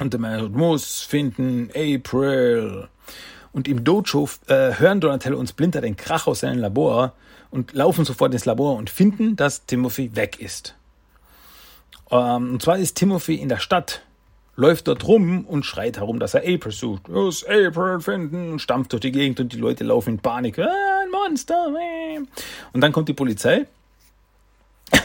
[0.00, 2.88] Und er muss finden April.
[3.52, 7.12] Und im Dojo äh, hören Donatello und Splinter den Krach aus seinem Labor
[7.52, 10.74] und laufen sofort ins Labor und finden, dass Timothy weg ist.
[12.10, 14.02] Ähm, und zwar ist Timothy in der Stadt
[14.56, 17.08] läuft dort rum und schreit herum, dass er April sucht.
[17.08, 20.58] Muss April finden und stampft durch die Gegend und die Leute laufen in Panik.
[20.58, 21.66] Ah, ein Monster.
[22.72, 23.66] Und dann kommt die Polizei.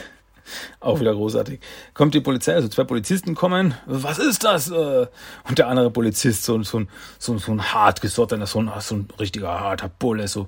[0.79, 1.59] Auch wieder großartig.
[1.93, 3.73] Kommt die Polizei, also zwei Polizisten kommen.
[3.85, 4.69] Was ist das?
[4.69, 5.07] Äh,
[5.47, 9.07] und der andere Polizist, so, so, ein, so, so ein hartgesottener, so ein, so ein
[9.19, 10.47] richtiger harter Bulle, so,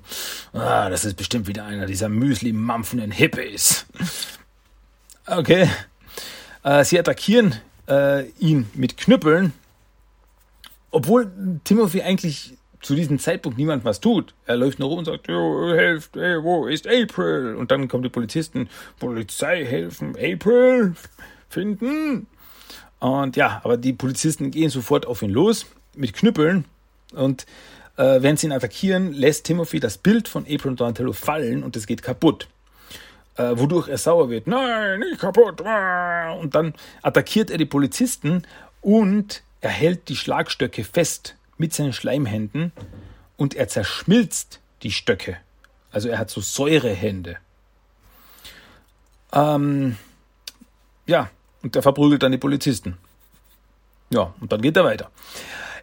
[0.52, 3.86] ah, das ist bestimmt wieder einer dieser Müsli-mampfenden Hippies.
[5.24, 5.70] Okay.
[6.64, 7.54] Äh, sie attackieren
[7.88, 9.52] äh, ihn mit Knüppeln,
[10.90, 11.30] obwohl
[11.64, 14.34] Timothy eigentlich zu diesem Zeitpunkt niemand was tut.
[14.44, 17.54] Er läuft nur rum und sagt, helft, hey, wo ist April?
[17.54, 18.68] Und dann kommen die Polizisten,
[18.98, 20.94] Polizei helfen, April
[21.48, 22.26] finden.
[22.98, 26.64] Und ja, aber die Polizisten gehen sofort auf ihn los mit Knüppeln
[27.14, 27.46] und
[27.96, 31.76] äh, während sie ihn attackieren, lässt Timothy das Bild von April und Donatello fallen und
[31.76, 32.48] es geht kaputt
[33.36, 34.46] äh, wodurch er sauer wird.
[34.46, 35.60] Nein, nicht kaputt.
[36.40, 38.42] Und dann attackiert er die Polizisten
[38.80, 42.72] und er hält die Schlagstöcke fest mit seinen Schleimhänden
[43.36, 45.36] und er zerschmilzt die Stöcke.
[45.90, 47.36] Also er hat so Säurehände.
[49.32, 49.96] Ähm,
[51.06, 51.30] ja,
[51.62, 52.98] und er verprügelt dann die Polizisten.
[54.10, 55.10] Ja, und dann geht er weiter.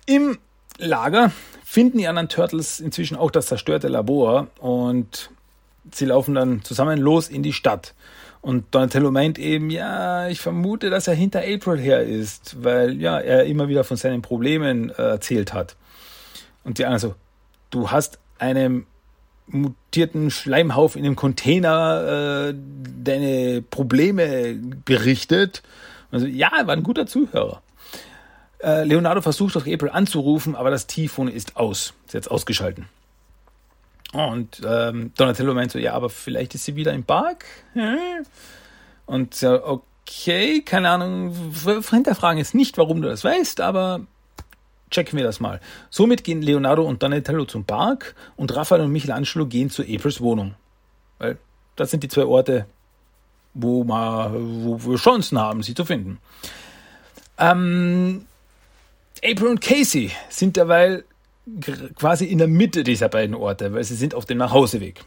[0.05, 0.38] Im
[0.77, 1.31] Lager
[1.63, 5.29] finden die anderen Turtles inzwischen auch das zerstörte Labor und
[5.93, 7.93] sie laufen dann zusammen los in die Stadt.
[8.41, 13.19] Und Donatello meint eben, ja, ich vermute, dass er hinter April her ist, weil ja,
[13.19, 15.75] er immer wieder von seinen Problemen äh, erzählt hat.
[16.63, 17.15] Und die anderen so,
[17.69, 18.85] du hast einem
[19.47, 22.55] mutierten Schleimhaufen in einem Container äh,
[23.03, 25.63] deine Probleme berichtet.
[26.11, 27.61] Also ja, er war ein guter Zuhörer.
[28.61, 31.93] Äh, Leonardo versucht doch April anzurufen, aber das Telefon ist aus.
[32.05, 32.87] Ist jetzt ausgeschalten.
[34.13, 37.45] Und ähm, Donatello meint so, ja, aber vielleicht ist sie wieder im Park.
[39.06, 41.36] Und so, okay, keine Ahnung,
[41.89, 44.02] hinterfragen jetzt nicht, warum du das weißt, aber
[44.89, 45.60] checken wir das mal.
[45.89, 50.56] Somit gehen Leonardo und Donatello zum Park und Raphael und Michelangelo gehen zu Aprils Wohnung.
[51.19, 51.38] Weil
[51.76, 52.65] das sind die zwei Orte,
[53.54, 56.19] wo, wir, wo wir Chancen haben, sie zu finden.
[57.38, 58.26] Ähm,
[59.24, 61.04] April und Casey sind derweil
[61.95, 65.02] quasi in der Mitte dieser beiden Orte, weil sie sind auf dem Nachhauseweg.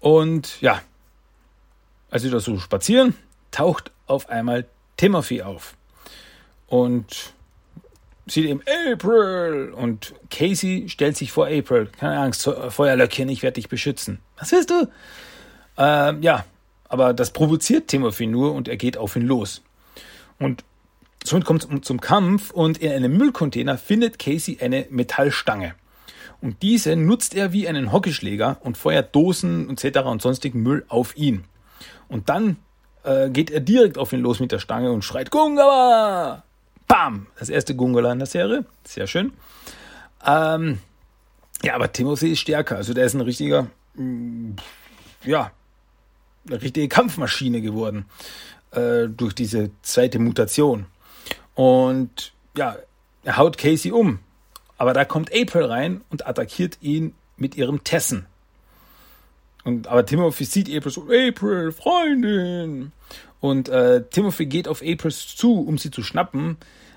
[0.00, 0.82] Und ja,
[2.10, 3.14] als sie da so spazieren,
[3.50, 4.66] taucht auf einmal
[4.96, 5.74] Timothy auf.
[6.66, 7.32] Und
[8.26, 11.88] sieht eben April und Casey stellt sich vor April.
[11.98, 14.20] Keine Angst, Feuerlöckchen, ich werde dich beschützen.
[14.38, 14.88] Was willst du?
[15.76, 16.44] Ähm, ja,
[16.88, 19.62] aber das provoziert Timothy nur und er geht auf ihn los.
[20.38, 20.64] Und
[21.24, 25.74] somit kommt es zum Kampf und in einem Müllcontainer findet Casey eine Metallstange.
[26.40, 30.00] Und diese nutzt er wie einen Hockeyschläger und feuert Dosen etc.
[30.00, 31.44] und sonstigen Müll auf ihn.
[32.08, 32.56] Und dann
[33.04, 36.42] äh, geht er direkt auf ihn los mit der Stange und schreit Gungala!
[36.88, 37.28] Bam!
[37.38, 38.64] Das erste Gungala in der Serie.
[38.84, 39.32] Sehr schön.
[40.26, 40.78] Ähm,
[41.62, 42.76] ja, aber Timothy ist stärker.
[42.76, 44.52] Also der ist ein richtiger, mm,
[45.24, 45.52] ja,
[46.46, 48.06] eine richtige Kampfmaschine geworden
[48.72, 50.86] äh, durch diese zweite Mutation.
[51.54, 52.76] Und ja,
[53.24, 54.18] er haut Casey um.
[54.78, 58.26] Aber da kommt April rein und attackiert ihn mit ihrem Tessen.
[59.64, 62.92] Und, aber Timothy sieht April so, April, Freundin.
[63.40, 66.56] Und äh, Timothy geht auf April zu, um sie zu schnappen.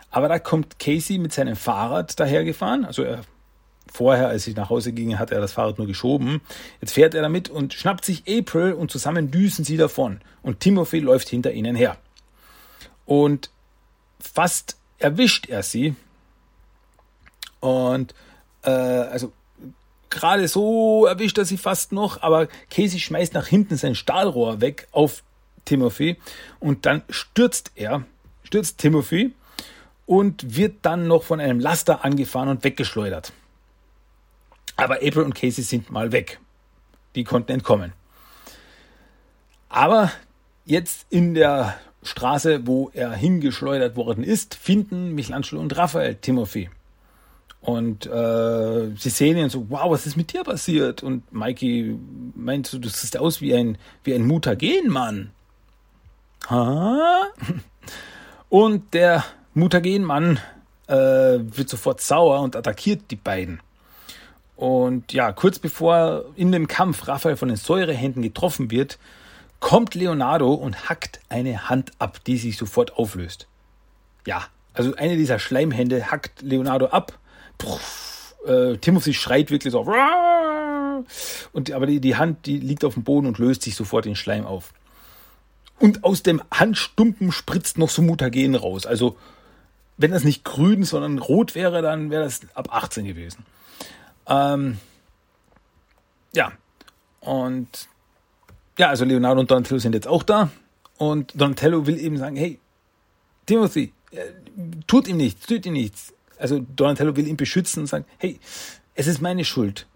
[0.10, 2.86] Aber da kommt Casey mit seinem Fahrrad dahergefahren.
[2.86, 3.22] Also er
[3.92, 6.42] Vorher, als ich nach Hause ging, hat er das Fahrrad nur geschoben.
[6.82, 10.20] Jetzt fährt er damit und schnappt sich April und zusammen düsen sie davon.
[10.42, 11.96] Und Timothy läuft hinter ihnen her.
[13.06, 13.52] Und
[14.26, 15.96] fast erwischt er sie.
[17.60, 18.14] Und
[18.64, 19.32] äh, also
[20.10, 24.88] gerade so erwischt er sie fast noch, aber Casey schmeißt nach hinten sein Stahlrohr weg
[24.92, 25.24] auf
[25.66, 26.18] Timothy
[26.60, 28.06] und dann stürzt er,
[28.44, 29.34] stürzt Timothy
[30.06, 33.34] und wird dann noch von einem Laster angefahren und weggeschleudert.
[34.78, 36.40] Aber April und Casey sind mal weg.
[37.16, 37.94] Die konnten entkommen.
[39.70, 40.12] Aber
[40.66, 46.70] jetzt in der Straße, wo er hingeschleudert worden ist, finden Michelangelo und Raphael Timothy.
[47.62, 51.02] Und äh, sie sehen ihn so, wow, was ist mit dir passiert?
[51.02, 51.98] Und Mikey
[52.36, 55.32] meint so, du siehst aus wie ein, wie ein Mutagen-Mann.
[56.48, 57.26] Ha?
[58.50, 60.40] Und der Mutagen-Mann
[60.88, 63.60] äh, wird sofort sauer und attackiert die beiden.
[64.56, 69.00] Und ja, kurz bevor in dem Kampf Raphael von den Säurehänden getroffen wird,
[69.60, 73.48] kommt Leonardo und hackt eine Hand ab, die sich sofort auflöst.
[74.26, 77.18] Ja, also eine dieser Schleimhände hackt Leonardo ab.
[77.58, 79.82] Puff, äh, Timothy schreit wirklich so.
[81.54, 84.16] Und aber die, die Hand, die liegt auf dem Boden und löst sich sofort in
[84.16, 84.74] Schleim auf.
[85.80, 88.86] Und aus dem Handstumpen spritzt noch so Mutagen raus.
[88.86, 89.18] Also,
[89.98, 93.46] wenn das nicht grün, sondern rot wäre, dann wäre das ab 18 gewesen.
[94.28, 94.78] Ähm,
[96.34, 96.52] ja,
[97.20, 97.88] und
[98.78, 100.50] ja, also Leonardo und Donatello sind jetzt auch da.
[100.98, 102.60] Und Donatello will eben sagen, hey,
[103.46, 104.18] Timothy, äh,
[104.88, 106.14] tut ihm nichts, tut ihm nichts.
[106.38, 108.40] Also Donatello will ihn beschützen und sagen, hey,
[108.94, 109.88] es ist meine Schuld.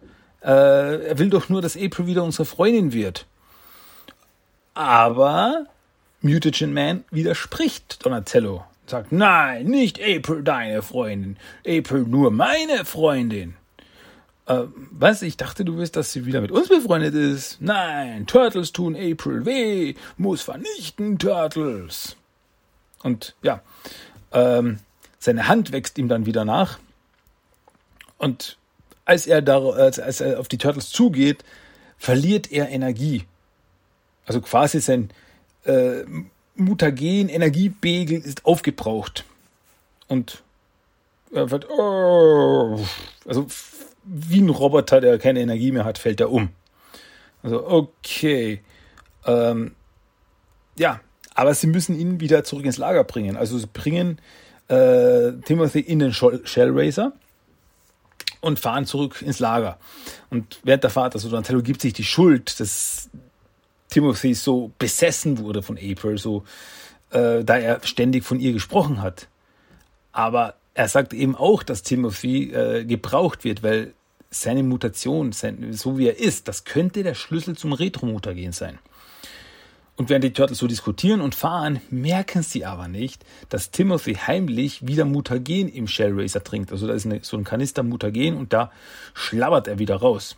[0.41, 3.25] Äh, er will doch nur, dass April wieder unsere Freundin wird.
[4.73, 5.65] Aber
[6.21, 8.63] Mutagen Man widerspricht Donatello.
[8.87, 11.37] Sagt, nein, nicht April deine Freundin.
[11.65, 13.55] April nur meine Freundin.
[14.49, 15.21] Äh, was?
[15.21, 17.62] Ich dachte, du willst, dass sie wieder mit uns befreundet ist.
[17.62, 19.93] Nein, Turtles tun April weh.
[20.17, 22.17] Muss vernichten, Turtles.
[23.03, 23.62] Und ja,
[24.33, 24.79] ähm,
[25.19, 26.79] seine Hand wächst ihm dann wieder nach.
[28.17, 28.57] Und
[29.05, 31.45] als er, da, als, als er auf die Turtles zugeht,
[31.99, 33.25] verliert er Energie.
[34.25, 35.12] Also quasi sein
[35.65, 36.03] äh,
[36.55, 39.25] Mutagen-Energiebegel ist aufgebraucht.
[40.07, 40.41] Und
[41.31, 42.83] er wird, oh,
[43.25, 43.47] also
[44.12, 46.50] wie ein Roboter, der keine Energie mehr hat, fällt er um.
[47.43, 48.62] Also, okay.
[49.26, 49.76] Ähm,
[50.78, 51.00] ja,
[51.36, 53.38] aber sie müssen ihn wieder zurück ins Lager bringen.
[53.38, 54.19] Also sie bringen
[54.67, 57.13] äh, Timothy in den Shell Racer
[58.41, 59.78] und fahren zurück ins Lager.
[60.30, 63.10] Und während der Fahrt, also Donatello gibt sich die Schuld, dass
[63.89, 66.43] Timothy so besessen wurde von April, so
[67.12, 69.28] äh, da er ständig von ihr gesprochen hat.
[70.12, 73.93] Aber er sagt eben auch, dass Timothy äh, gebraucht wird, weil
[74.31, 78.79] seine Mutation, sein, so wie er ist, das könnte der Schlüssel zum Retro-Mutagen sein.
[79.95, 84.87] Und während die Turtles so diskutieren und fahren, merken sie aber nicht, dass Timothy heimlich
[84.87, 86.71] wieder Mutagen im Shell Racer trinkt.
[86.71, 88.71] Also da ist eine, so ein Kanister Mutagen und da
[89.13, 90.37] schlabbert er wieder raus.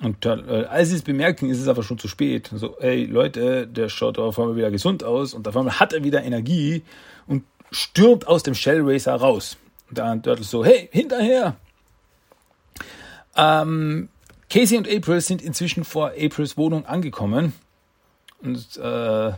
[0.00, 2.50] Und äh, als sie es bemerken, ist es aber schon zu spät.
[2.54, 6.02] So, ey Leute, der schaut auf einmal wieder gesund aus und auf einmal hat er
[6.02, 6.82] wieder Energie
[7.26, 9.58] und stürmt aus dem Shell Racer raus.
[9.90, 11.56] Und dann Turtles so, hey, hinterher!
[13.36, 14.08] Ähm,
[14.50, 17.52] Casey und April sind inzwischen vor Aprils Wohnung angekommen.
[18.42, 19.32] Und, äh,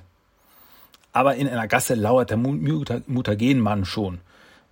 [1.13, 4.21] aber in einer Gasse lauert der Mutagenmann schon.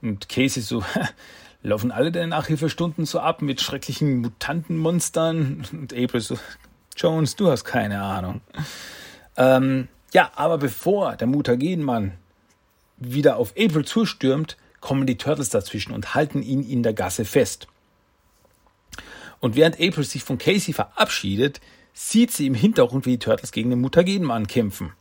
[0.02, 0.84] Und Casey so,
[1.62, 5.64] laufen alle deine Nachhilfestunden so ab mit schrecklichen Mutantenmonstern?
[5.72, 6.37] Und April so,
[6.96, 8.40] Jones, du hast keine Ahnung.
[9.37, 12.12] Ähm, ja, aber bevor der Mutagenmann
[12.98, 17.66] wieder auf April zustürmt, kommen die Turtles dazwischen und halten ihn in der Gasse fest.
[19.40, 21.61] Und während April sich von Casey verabschiedet,
[21.92, 24.92] sieht sie im Hintergrund, wie die Turtles gegen den Mutagenmann kämpfen.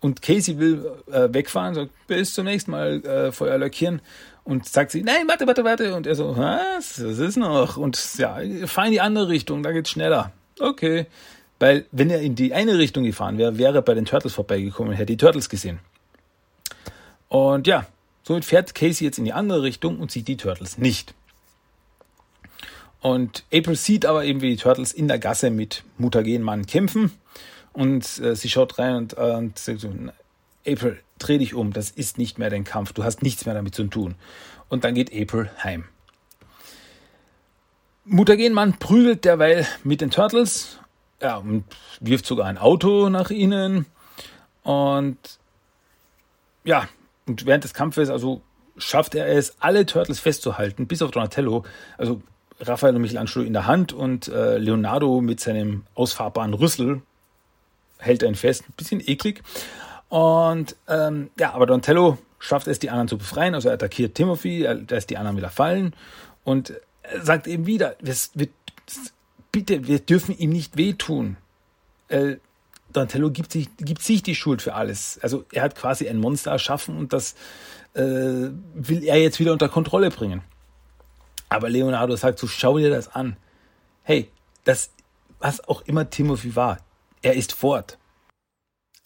[0.00, 4.00] Und Casey will äh, wegfahren, sagt, bis zum nächsten Mal äh, Feuer lackieren.
[4.44, 5.96] Und sagt sie, nein, warte, warte, warte.
[5.96, 6.96] Und er so, was?
[6.96, 7.76] Das ist noch.
[7.76, 10.30] Und ja, fahr in die andere Richtung, da geht's schneller.
[10.60, 11.06] Okay.
[11.58, 14.92] Weil, wenn er in die eine Richtung gefahren wäre, wäre er bei den Turtles vorbeigekommen
[14.92, 15.80] und hätte die Turtles gesehen.
[17.28, 17.86] Und ja,
[18.22, 21.14] somit fährt Casey jetzt in die andere Richtung und sieht die Turtles nicht.
[23.06, 27.12] Und April sieht aber eben, wie die Turtles in der Gasse mit Mutagenmann kämpfen.
[27.72, 29.94] Und äh, sie schaut rein und, äh, und sagt so,
[30.66, 33.76] April, dreh dich um, das ist nicht mehr dein Kampf, du hast nichts mehr damit
[33.76, 34.16] zu tun.
[34.68, 35.84] Und dann geht April heim.
[38.06, 40.80] Mutagenmann prügelt derweil mit den Turtles
[41.22, 41.62] ja, und
[42.00, 43.86] wirft sogar ein Auto nach ihnen.
[44.64, 45.38] Und
[46.64, 46.88] ja,
[47.26, 48.42] und während des Kampfes, also
[48.76, 51.64] schafft er es, alle Turtles festzuhalten, bis auf Donatello.
[51.98, 52.20] Also
[52.60, 57.02] Raphael und Michelangelo in der Hand und äh, Leonardo mit seinem ausfahrbaren Rüssel
[57.98, 58.64] hält einen fest.
[58.68, 59.42] Ein bisschen eklig.
[60.08, 63.54] Und ähm, ja, aber Donatello schafft es, die anderen zu befreien.
[63.54, 65.94] Also er attackiert Timothy, er lässt die anderen wieder fallen
[66.44, 66.72] und
[67.22, 68.48] sagt eben wieder, wir, wir,
[69.52, 71.36] bitte, wir dürfen ihm nicht wehtun.
[72.08, 72.36] Äh,
[72.92, 75.18] Donatello gibt sich, gibt sich die Schuld für alles.
[75.22, 77.34] Also er hat quasi ein Monster erschaffen und das
[77.94, 80.42] äh, will er jetzt wieder unter Kontrolle bringen.
[81.48, 83.36] Aber Leonardo sagt so, schau dir das an.
[84.02, 84.30] Hey,
[84.64, 84.90] das,
[85.38, 86.78] was auch immer Timothy war,
[87.22, 87.98] er ist fort.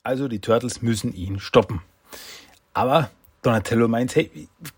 [0.03, 1.83] Also die Turtles müssen ihn stoppen.
[2.73, 3.11] Aber
[3.43, 4.71] Donatello meint, hey, wir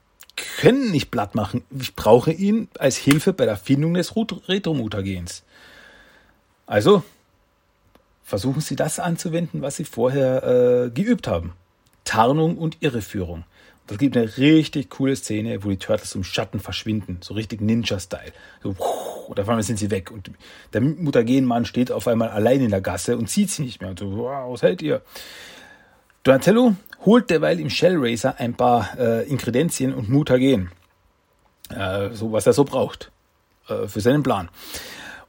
[0.58, 1.64] können nicht platt machen.
[1.70, 5.44] Ich brauche ihn als Hilfe bei der Findung des Retromutagens.
[6.66, 7.02] Also
[8.24, 11.52] versuchen Sie das anzuwenden, was Sie vorher äh, geübt haben.
[12.04, 13.44] Tarnung und Irreführung.
[13.86, 18.32] Das gibt eine richtig coole Szene, wo die Turtles im Schatten verschwinden, so richtig Ninja-Style.
[18.62, 18.76] So,
[19.28, 20.10] und auf einmal sind sie weg.
[20.10, 20.30] Und
[20.72, 23.90] der Mutagenmann steht auf einmal allein in der Gasse und sieht sie nicht mehr.
[23.90, 25.02] Und so, wow, was hält ihr?
[26.22, 30.70] Donatello holt derweil im Shell Racer ein paar äh, Inkredenzien und Mutagen.
[31.70, 33.10] Äh, so was er so braucht.
[33.68, 34.48] Äh, für seinen Plan.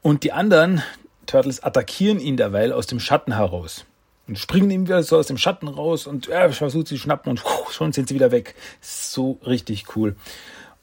[0.01, 0.83] Und die anderen
[1.25, 3.85] Turtles attackieren ihn derweil aus dem Schatten heraus
[4.27, 7.29] und springen ihm wieder so aus dem Schatten raus und er versucht sie zu schnappen
[7.29, 8.55] und schon sind sie wieder weg.
[8.81, 10.15] So richtig cool.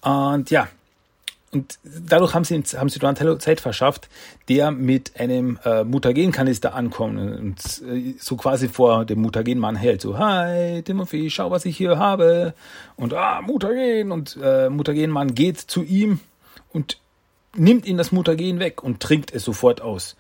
[0.03, 0.69] Und ja,
[1.53, 4.09] und dadurch haben sie, haben sie Donatello Zeit verschafft,
[4.49, 10.01] der mit einem äh, Mutagenkanister ankommt und äh, so quasi vor dem Mutagenmann hält.
[10.01, 12.55] So, hi, Timothy, schau, was ich hier habe.
[12.95, 14.13] Und ah, Mutagen.
[14.13, 16.21] Und äh, Mutagenmann geht zu ihm
[16.73, 16.99] und
[17.57, 20.17] nimmt ihm das Mutagen weg und trinkt es sofort aus.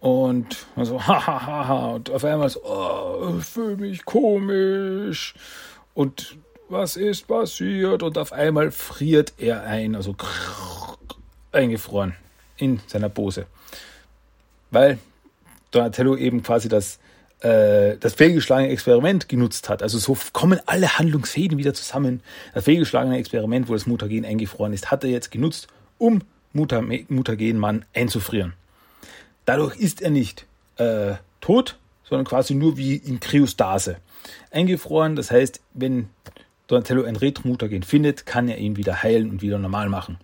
[0.00, 5.34] Und man so, hahaha, und auf einmal so, oh, ich fühle mich komisch.
[5.94, 6.36] Und
[6.68, 8.02] was ist passiert?
[8.02, 10.16] Und auf einmal friert er ein, also
[11.52, 12.14] eingefroren
[12.56, 13.46] in seiner Pose.
[14.70, 14.98] Weil
[15.70, 16.98] Donatello eben quasi das,
[17.40, 19.82] äh, das fehlgeschlagene Experiment genutzt hat.
[19.82, 22.22] Also so kommen alle Handlungsfäden wieder zusammen.
[22.54, 28.54] Das fehlgeschlagene Experiment, wo das Mutagen eingefroren ist, hat er jetzt genutzt, um Mutagenmann einzufrieren.
[29.50, 33.96] Dadurch ist er nicht äh, tot, sondern quasi nur wie in Kryostase.
[34.52, 36.08] Eingefroren, das heißt, wenn
[36.68, 40.18] Donatello ein Retromutagen findet, kann er ihn wieder heilen und wieder normal machen.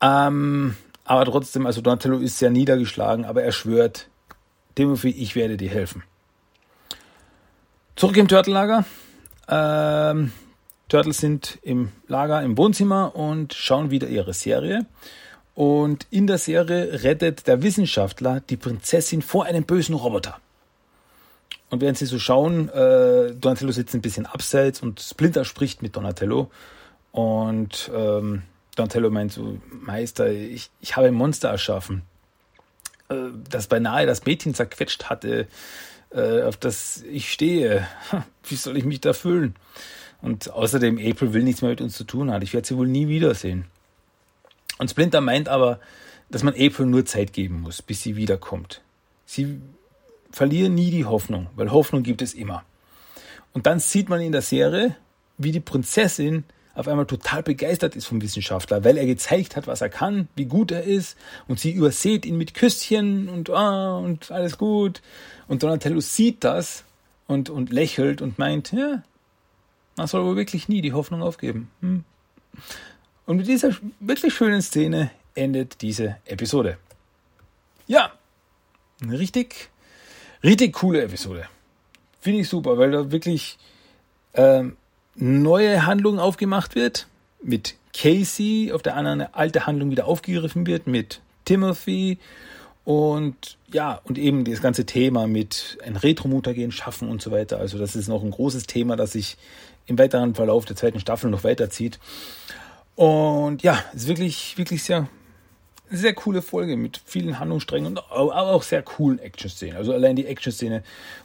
[0.00, 4.08] Ähm, aber trotzdem, also Donatello ist sehr niedergeschlagen, aber er schwört,
[4.74, 6.02] Timothy, ich werde dir helfen.
[7.96, 8.86] Zurück im Turtellager.
[9.46, 10.32] Ähm,
[10.88, 14.86] Turtles sind im Lager im Wohnzimmer und schauen wieder ihre Serie.
[15.54, 20.38] Und in der Serie rettet der Wissenschaftler die Prinzessin vor einem bösen Roboter.
[21.70, 25.94] Und während sie so schauen, äh, Donatello sitzt ein bisschen abseits und Splinter spricht mit
[25.96, 26.50] Donatello.
[27.12, 28.42] Und ähm,
[28.76, 32.02] Donatello meint so, Meister, ich, ich habe ein Monster erschaffen,
[33.08, 33.14] äh,
[33.48, 35.46] das beinahe das Mädchen zerquetscht hatte,
[36.10, 37.86] äh, auf das ich stehe.
[38.44, 39.54] Wie soll ich mich da fühlen?
[40.22, 42.42] Und außerdem, April will nichts mehr mit uns zu tun haben.
[42.42, 43.66] Ich werde sie wohl nie wiedersehen.
[44.80, 45.78] Und Splinter meint aber,
[46.30, 48.80] dass man April nur Zeit geben muss, bis sie wiederkommt.
[49.26, 49.60] Sie
[50.30, 52.64] verlieren nie die Hoffnung, weil Hoffnung gibt es immer.
[53.52, 54.96] Und dann sieht man in der Serie,
[55.36, 59.82] wie die Prinzessin auf einmal total begeistert ist vom Wissenschaftler, weil er gezeigt hat, was
[59.82, 64.30] er kann, wie gut er ist, und sie übersät ihn mit Küsschen und ah, und
[64.30, 65.02] alles gut.
[65.46, 66.84] Und Donatello sieht das
[67.26, 69.02] und, und lächelt und meint, ja,
[69.96, 71.70] Man soll wohl wirklich nie die Hoffnung aufgeben.
[71.82, 72.04] Hm.
[73.30, 73.70] Und mit dieser
[74.00, 76.78] wirklich schönen Szene endet diese Episode.
[77.86, 78.10] Ja,
[79.00, 79.68] eine richtig,
[80.42, 81.46] richtig coole Episode.
[82.20, 83.56] Finde ich super, weil da wirklich
[84.34, 84.76] ähm,
[85.14, 87.06] neue Handlung aufgemacht wird
[87.40, 92.18] mit Casey, auf der anderen eine alte Handlung wieder aufgegriffen wird mit Timothy
[92.84, 97.58] und ja, und eben das ganze Thema mit ein Retro-Mutagen schaffen und so weiter.
[97.58, 99.36] Also das ist noch ein großes Thema, das sich
[99.86, 102.00] im weiteren Verlauf der zweiten Staffel noch weiterzieht.
[103.00, 105.08] Und ja, ist wirklich, wirklich sehr,
[105.88, 109.78] sehr coole Folge mit vielen Handlungssträngen und aber auch sehr coolen Action-Szenen.
[109.78, 110.82] Also allein die Action-Szene,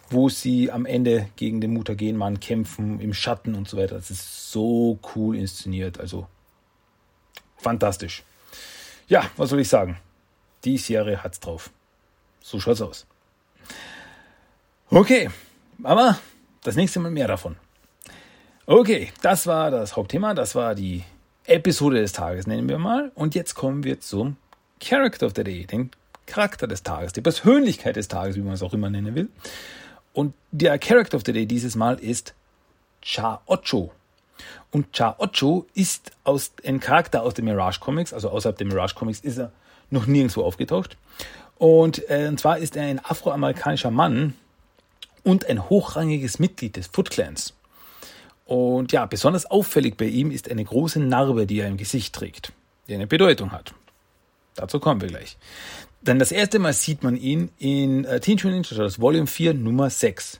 [0.09, 3.95] wo sie am Ende gegen den Mutagenmann kämpfen, im Schatten und so weiter.
[3.95, 5.99] Das ist so cool inszeniert.
[5.99, 6.27] Also
[7.57, 8.23] fantastisch.
[9.09, 9.97] Ja, was soll ich sagen?
[10.63, 11.71] Die Serie hat's drauf.
[12.39, 13.05] So schaut's aus.
[14.89, 15.29] Okay,
[15.83, 16.19] aber
[16.63, 17.57] das nächste Mal mehr davon.
[18.65, 21.03] Okay, das war das Hauptthema, das war die
[21.47, 23.11] Episode des Tages, nennen wir mal.
[23.15, 24.37] Und jetzt kommen wir zum
[24.79, 25.91] Character of the Day, den
[26.25, 29.29] Charakter des Tages, die Persönlichkeit des Tages, wie man es auch immer nennen will.
[30.13, 32.33] Und der Character of the Day dieses Mal ist
[33.01, 33.91] Cha Ocho.
[34.71, 38.95] Und Cha Ocho ist aus, ein Charakter aus den Mirage Comics, also außerhalb der Mirage
[38.95, 39.51] Comics ist er
[39.91, 40.97] noch nirgendwo aufgetaucht.
[41.57, 44.33] Und, äh, und zwar ist er ein afroamerikanischer Mann
[45.23, 47.53] und ein hochrangiges Mitglied des Foot Clans.
[48.45, 52.53] Und ja, besonders auffällig bei ihm ist eine große Narbe, die er im Gesicht trägt,
[52.87, 53.73] die eine Bedeutung hat.
[54.55, 55.37] Dazu kommen wir gleich.
[56.01, 59.55] Dann das erste Mal sieht man ihn in äh, Teenage Mutant Ninja Turtles Volume 4
[59.55, 60.39] Nummer 6.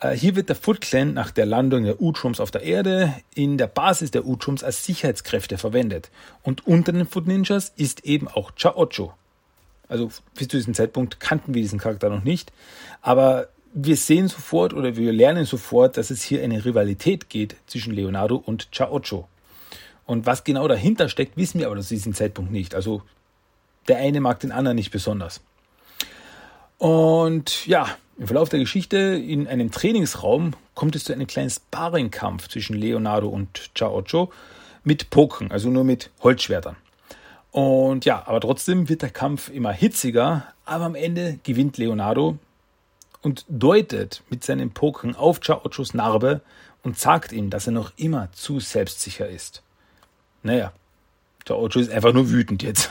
[0.00, 3.58] Äh, hier wird der Foot Clan nach der Landung der Utrums auf der Erde in
[3.58, 6.10] der Basis der Utrums als Sicherheitskräfte verwendet.
[6.42, 9.14] Und unter den Foot Ninjas ist eben auch Chaocho.
[9.88, 12.52] Also bis zu diesem Zeitpunkt kannten wir diesen Charakter noch nicht.
[13.00, 17.94] Aber wir sehen sofort oder wir lernen sofort, dass es hier eine Rivalität geht zwischen
[17.94, 19.28] Leonardo und Chaocho.
[20.06, 22.74] Und was genau dahinter steckt, wissen wir aber zu diesem Zeitpunkt nicht.
[22.74, 23.02] Also
[23.88, 25.40] der eine mag den anderen nicht besonders.
[26.78, 27.88] Und ja,
[28.18, 33.28] im Verlauf der Geschichte in einem Trainingsraum kommt es zu einem kleinen Sparringkampf zwischen Leonardo
[33.28, 34.32] und Chaocho
[34.84, 36.76] mit Poken, also nur mit Holzschwertern.
[37.50, 42.38] Und ja, aber trotzdem wird der Kampf immer hitziger, aber am Ende gewinnt Leonardo
[43.22, 46.40] und deutet mit seinem Poken auf Chaochos Narbe
[46.82, 49.62] und sagt ihm, dass er noch immer zu selbstsicher ist.
[50.42, 50.72] Naja,
[51.44, 52.90] Chaocho ist einfach nur wütend jetzt.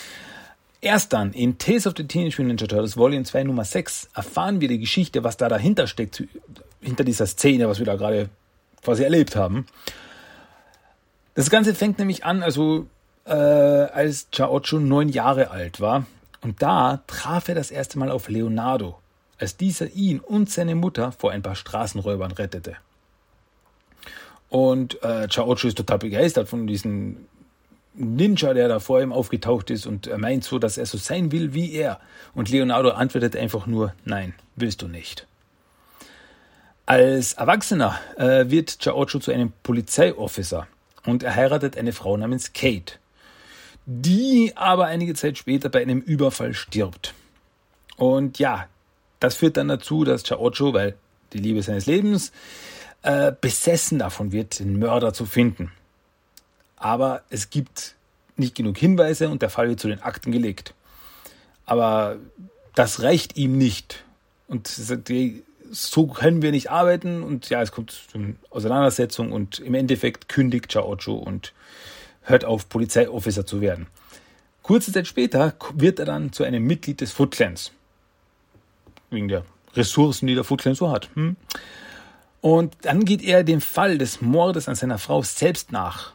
[0.80, 4.60] Erst dann in Tales of the Teenage Mutant Ninja Turtles Volume 2 Nummer 6 erfahren
[4.60, 6.22] wir die Geschichte, was da dahinter steckt,
[6.80, 8.28] hinter dieser Szene, was wir da gerade
[8.82, 9.66] quasi erlebt haben.
[11.34, 12.86] Das Ganze fängt nämlich an, also
[13.24, 16.06] äh, als Chaocho neun Jahre alt war.
[16.42, 18.98] Und da traf er das erste Mal auf Leonardo,
[19.38, 22.76] als dieser ihn und seine Mutter vor ein paar Straßenräubern rettete.
[24.48, 27.26] Und äh, Chaocho ist total begeistert von diesem
[27.94, 31.32] Ninja, der da vor ihm aufgetaucht ist und er meint so, dass er so sein
[31.32, 32.00] will wie er.
[32.34, 35.26] Und Leonardo antwortet einfach nur, nein, willst du nicht.
[36.86, 40.66] Als Erwachsener äh, wird Chaocho zu einem Polizeiofficer
[41.06, 42.94] und er heiratet eine Frau namens Kate,
[43.86, 47.14] die aber einige Zeit später bei einem Überfall stirbt.
[47.96, 48.66] Und ja,
[49.24, 50.94] das führt dann dazu, dass Chaocho, weil
[51.32, 52.30] die Liebe seines Lebens,
[53.02, 55.72] äh, besessen davon wird, den Mörder zu finden.
[56.76, 57.94] Aber es gibt
[58.36, 60.74] nicht genug Hinweise und der Fall wird zu den Akten gelegt.
[61.64, 62.16] Aber
[62.74, 64.04] das reicht ihm nicht.
[64.46, 67.22] Und so können wir nicht arbeiten.
[67.22, 71.54] Und ja, es kommt zu einer Auseinandersetzung und im Endeffekt kündigt Chaocho und
[72.22, 73.86] hört auf, Polizeiofficer zu werden.
[74.62, 77.34] Kurze Zeit später wird er dann zu einem Mitglied des Foot
[79.10, 79.44] wegen der
[79.74, 81.08] Ressourcen, die der Foot Clan so hat.
[81.14, 81.36] Hm?
[82.40, 86.12] Und dann geht er dem Fall des Mordes an seiner Frau selbst nach,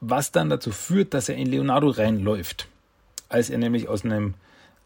[0.00, 2.66] was dann dazu führt, dass er in Leonardo reinläuft,
[3.28, 4.34] als er nämlich aus einem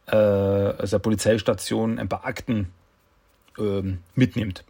[0.07, 2.70] äh, aus der Polizeistation ein paar Akten
[3.59, 4.64] äh, mitnimmt.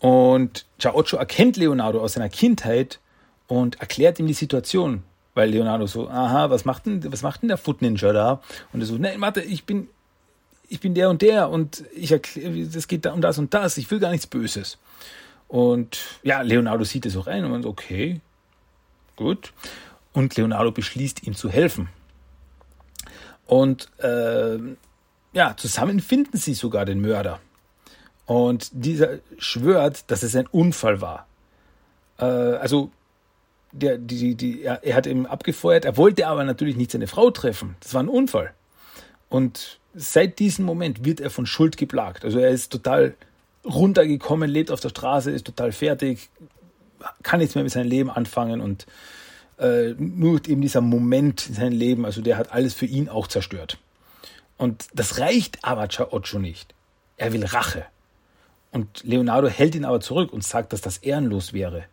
[0.00, 2.98] Und Chaocho erkennt Leonardo aus seiner Kindheit
[3.46, 5.02] und erklärt ihm die Situation,
[5.34, 8.40] weil Leonardo so, aha, was macht denn, was macht denn der Foot Ninja da?
[8.72, 9.88] Und er so, nein, warte, ich bin,
[10.70, 13.76] ich bin der und der und ich erkläre, es geht da um das und das,
[13.76, 14.78] ich will gar nichts Böses.
[15.48, 18.20] Und ja, Leonardo sieht es auch ein und so, okay,
[19.16, 19.52] gut.
[20.12, 21.88] Und Leonardo beschließt, ihm zu helfen.
[23.46, 24.58] Und äh,
[25.32, 27.40] ja, zusammen finden sie sogar den Mörder.
[28.26, 31.26] Und dieser schwört, dass es ein Unfall war.
[32.18, 32.92] Äh, also
[33.72, 37.32] der, die, die, er, er hat ihm abgefeuert, er wollte aber natürlich nicht seine Frau
[37.32, 37.74] treffen.
[37.80, 38.54] Das war ein Unfall.
[39.28, 42.24] Und seit diesem Moment wird er von Schuld geplagt.
[42.24, 43.14] Also er ist total
[43.64, 46.30] runtergekommen, lebt auf der Straße, ist total fertig,
[47.22, 48.86] kann nichts mehr mit seinem Leben anfangen und
[49.58, 53.26] äh, nur eben dieser Moment in seinem Leben, also der hat alles für ihn auch
[53.26, 53.78] zerstört.
[54.56, 56.74] Und das reicht aber Chaocho nicht.
[57.16, 57.86] Er will Rache.
[58.72, 61.84] Und Leonardo hält ihn aber zurück und sagt, dass das ehrenlos wäre.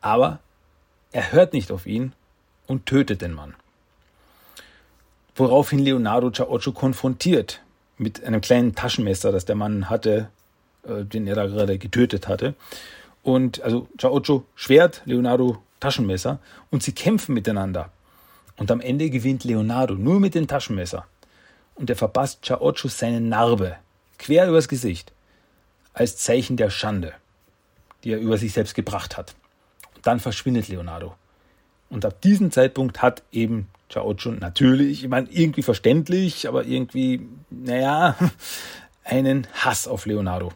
[0.00, 0.40] Aber
[1.12, 2.12] er hört nicht auf ihn
[2.66, 3.54] und tötet den Mann.
[5.36, 7.60] Woraufhin Leonardo Chaocho konfrontiert
[7.98, 10.30] mit einem kleinen Taschenmesser, das der Mann hatte,
[10.84, 12.54] äh, den er da gerade getötet hatte.
[13.22, 16.38] Und also Chaocho Schwert, Leonardo Taschenmesser
[16.70, 17.90] und sie kämpfen miteinander.
[18.56, 21.06] Und am Ende gewinnt Leonardo nur mit dem Taschenmesser.
[21.74, 23.76] Und er verpasst Chaocho seine Narbe
[24.18, 25.12] quer übers Gesicht
[25.92, 27.12] als Zeichen der Schande,
[28.02, 29.34] die er über sich selbst gebracht hat.
[29.94, 31.14] Und dann verschwindet Leonardo.
[31.90, 38.16] Und ab diesem Zeitpunkt hat eben Chaocho natürlich, ich meine, irgendwie verständlich, aber irgendwie, naja,
[39.04, 40.52] einen Hass auf Leonardo.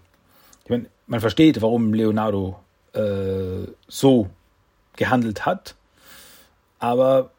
[0.65, 2.59] Ich meine, man versteht, warum Leonardo
[2.93, 4.31] äh, so
[4.97, 5.77] gehandelt hat.
[6.79, 7.31] Aber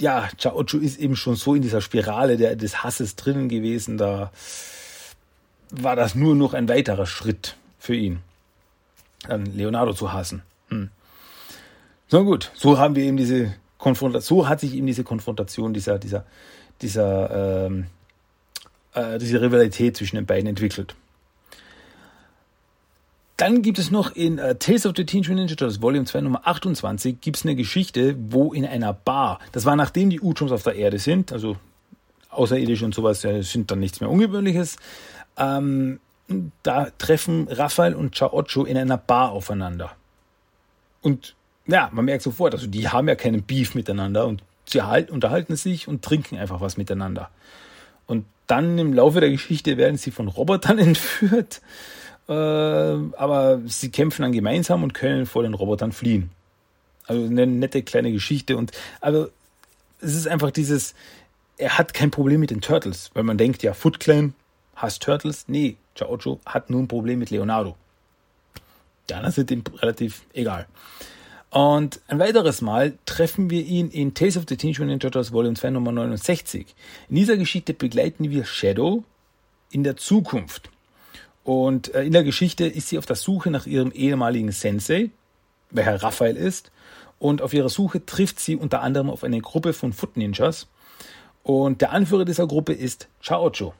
[0.00, 4.30] ja, Chaocho ist eben schon so in dieser Spirale der, des Hasses drinnen gewesen, da
[5.70, 8.20] war das nur noch ein weiterer Schritt für ihn,
[9.26, 10.42] dann Leonardo zu hassen.
[10.68, 10.90] Hm.
[12.08, 15.98] So gut, so haben wir eben diese Konfrontation, so hat sich eben diese Konfrontation, dieser,
[15.98, 16.24] dieser,
[16.82, 17.86] dieser, ähm,
[18.94, 20.94] äh, diese Rivalität zwischen den beiden entwickelt.
[23.38, 26.22] Dann gibt es noch in uh, Tales of the Teenage Mutant Ninja Turtles Volume 2
[26.22, 30.50] Nummer 28 gibt es eine Geschichte, wo in einer Bar, das war nachdem die Uchoms
[30.50, 31.56] auf der Erde sind, also
[32.30, 34.76] außerirdisch und sowas ja, sind dann nichts mehr Ungewöhnliches,
[35.36, 36.00] ähm,
[36.64, 39.92] da treffen Raphael und Chaocho in einer Bar aufeinander.
[41.00, 41.36] Und
[41.68, 45.54] ja, man merkt sofort, also die haben ja keinen Beef miteinander und sie halt, unterhalten
[45.56, 47.30] sich und trinken einfach was miteinander.
[48.06, 51.60] Und dann im Laufe der Geschichte werden sie von Robotern entführt
[52.28, 56.30] äh, aber sie kämpfen dann gemeinsam und können vor den Robotern fliehen.
[57.06, 59.30] Also eine nette kleine Geschichte und aber
[60.00, 60.94] es ist einfach dieses,
[61.56, 64.34] er hat kein Problem mit den Turtles, weil man denkt, ja, Foot Clan
[64.76, 65.46] hasst Turtles.
[65.48, 67.76] Nee, Chaocho hat nur ein Problem mit Leonardo.
[69.08, 70.66] Die anderen sind ihm relativ egal.
[71.50, 75.32] Und ein weiteres Mal treffen wir ihn in Tales of the Teenage Mutant Ninja Turtles
[75.32, 76.74] Volume 2 Nummer 69.
[77.08, 79.04] In dieser Geschichte begleiten wir Shadow
[79.70, 80.70] in der Zukunft.
[81.44, 85.10] Und äh, in der Geschichte ist sie auf der Suche nach ihrem ehemaligen Sensei,
[85.70, 86.70] welcher Raphael ist.
[87.18, 90.66] Und auf ihrer Suche trifft sie unter anderem auf eine Gruppe von Foot Ninjas.
[91.42, 93.72] Und der Anführer dieser Gruppe ist Chaocho,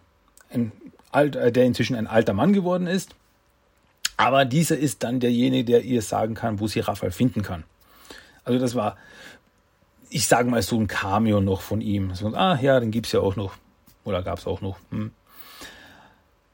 [0.51, 0.73] ein
[1.13, 3.15] alt, äh, der inzwischen ein alter Mann geworden ist.
[4.19, 7.63] Aber dieser ist dann derjenige, der ihr sagen kann, wo sie Raphael finden kann.
[8.45, 8.97] Also das war,
[10.11, 12.15] ich sage mal so ein Cameo noch von ihm.
[12.15, 13.55] So, ah ja, den gibt es ja auch noch.
[14.05, 14.77] Oder gab es auch noch.
[14.91, 15.13] Hm.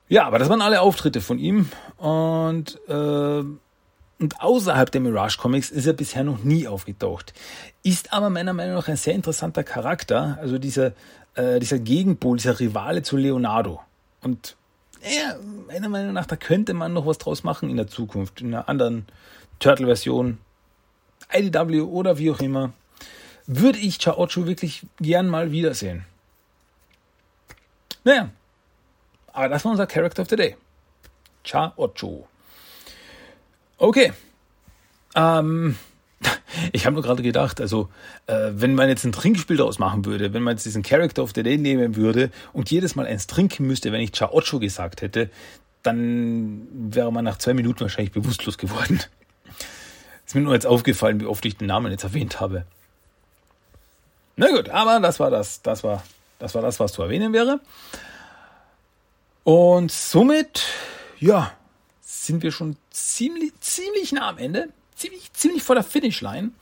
[0.08, 3.42] Ja, aber das waren alle Auftritte von ihm und, äh,
[4.20, 7.32] und außerhalb der Mirage Comics ist er bisher noch nie aufgetaucht.
[7.82, 10.92] Ist aber meiner Meinung nach ein sehr interessanter Charakter, also dieser,
[11.34, 13.80] äh, dieser Gegenpol, dieser Rivale zu Leonardo.
[14.20, 14.56] Und
[15.05, 15.36] ja,
[15.66, 18.68] meiner Meinung nach, da könnte man noch was draus machen in der Zukunft, in einer
[18.68, 19.07] anderen
[19.59, 20.38] Turtle-Version,
[21.32, 22.72] IDW oder wie auch immer.
[23.46, 26.05] Würde ich Chaocho wirklich gern mal wiedersehen.
[28.05, 28.30] Naja,
[29.32, 30.57] aber das war unser Character of the Day.
[31.42, 32.26] Cha Ocho.
[33.76, 34.12] Okay.
[35.14, 35.76] Ähm,
[36.72, 37.89] ich habe nur gerade gedacht, also
[38.27, 41.33] äh, wenn man jetzt ein Trinkspiel daraus machen würde, wenn man jetzt diesen Character of
[41.35, 45.03] the Day nehmen würde und jedes Mal eins trinken müsste, wenn ich Cha Ocho gesagt
[45.03, 45.31] hätte,
[45.83, 49.01] dann wäre man nach zwei Minuten wahrscheinlich bewusstlos geworden.
[50.27, 52.64] Ist mir nur jetzt aufgefallen, wie oft ich den Namen jetzt erwähnt habe.
[54.37, 56.03] Na gut, aber das war das, das war,
[56.39, 57.61] das war das, was zu erwähnen wäre.
[59.45, 60.64] Und somit,
[61.20, 61.53] ja,
[62.01, 64.70] sind wir schon ziemlich, ziemlich nah am Ende.
[65.05, 66.52] Ziemlich, ziemlich vor der Finishline.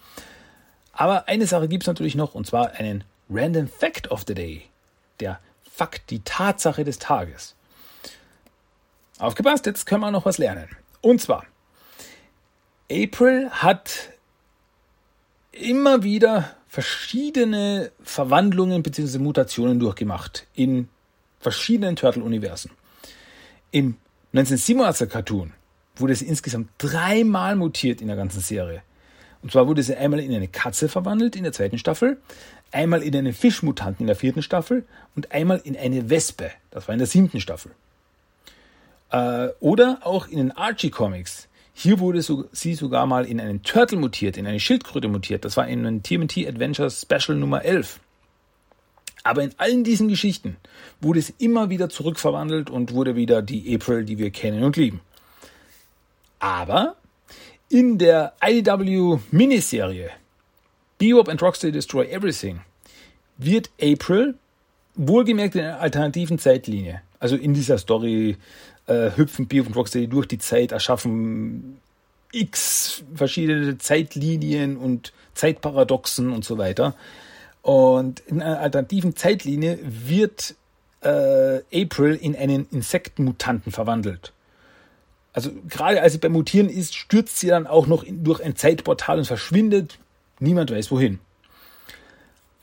[0.93, 4.63] Aber eine Sache gibt es natürlich noch, und zwar einen Random Fact of the Day.
[5.21, 7.55] Der Fakt, die Tatsache des Tages.
[9.21, 10.69] Aufgepasst, jetzt können wir noch was lernen.
[11.03, 11.47] Und zwar,
[12.91, 14.11] April hat
[15.53, 19.19] immer wieder verschiedene Verwandlungen bzw.
[19.19, 20.89] Mutationen durchgemacht in
[21.39, 22.73] verschiedenen Turtle-Universen.
[23.71, 23.99] Im
[24.35, 25.53] 1987er Cartoon
[25.97, 28.83] wurde sie insgesamt dreimal mutiert in der ganzen Serie.
[29.43, 32.21] Und zwar wurde sie einmal in eine Katze verwandelt in der zweiten Staffel,
[32.71, 34.85] einmal in einen Fischmutanten in der vierten Staffel
[35.17, 36.51] und einmal in eine Wespe.
[36.71, 37.73] Das war in der siebten Staffel.
[39.11, 41.49] Äh, oder auch in den Archie Comics.
[41.75, 45.45] Hier wurde so, sie sogar mal in einen Turtle mutiert, in eine Schildkröte mutiert.
[45.45, 47.99] Das war in einem TMT Adventures Special Nummer 11.
[49.25, 50.57] Aber in allen diesen Geschichten
[51.01, 55.01] wurde es immer wieder zurückverwandelt und wurde wieder die April, die wir kennen und lieben.
[56.43, 56.97] Aber
[57.69, 60.11] In der IDW Miniserie
[60.99, 62.63] Bebop and Rocksteady Destroy Everything
[63.39, 64.35] wird April
[64.97, 68.37] wohlgemerkt in einer alternativen Zeitlinie, also in dieser Story
[68.87, 71.81] äh, hüpfen Bebop und Rocksteady durch die Zeit, erschaffen
[72.33, 76.97] x verschiedene Zeitlinien und Zeitparadoxen und so weiter.
[77.63, 80.57] Und in einer alternativen Zeitlinie wird
[81.03, 84.33] äh, April in einen Insektenmutanten verwandelt.
[85.33, 88.57] Also gerade als sie beim Mutieren ist, stürzt sie dann auch noch in, durch ein
[88.57, 89.99] Zeitportal und verschwindet.
[90.41, 91.21] Niemand weiß wohin.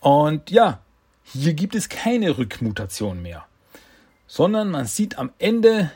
[0.02, 0.80] Und ja,
[1.24, 3.46] hier gibt es keine Rückmutation mehr,
[4.28, 5.92] sondern man sieht am Ende,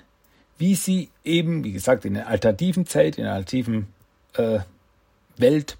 [0.57, 3.87] wie sie eben, wie gesagt, in der alternativen Zeit, in der alternativen
[4.33, 4.59] äh,
[5.37, 5.77] Welt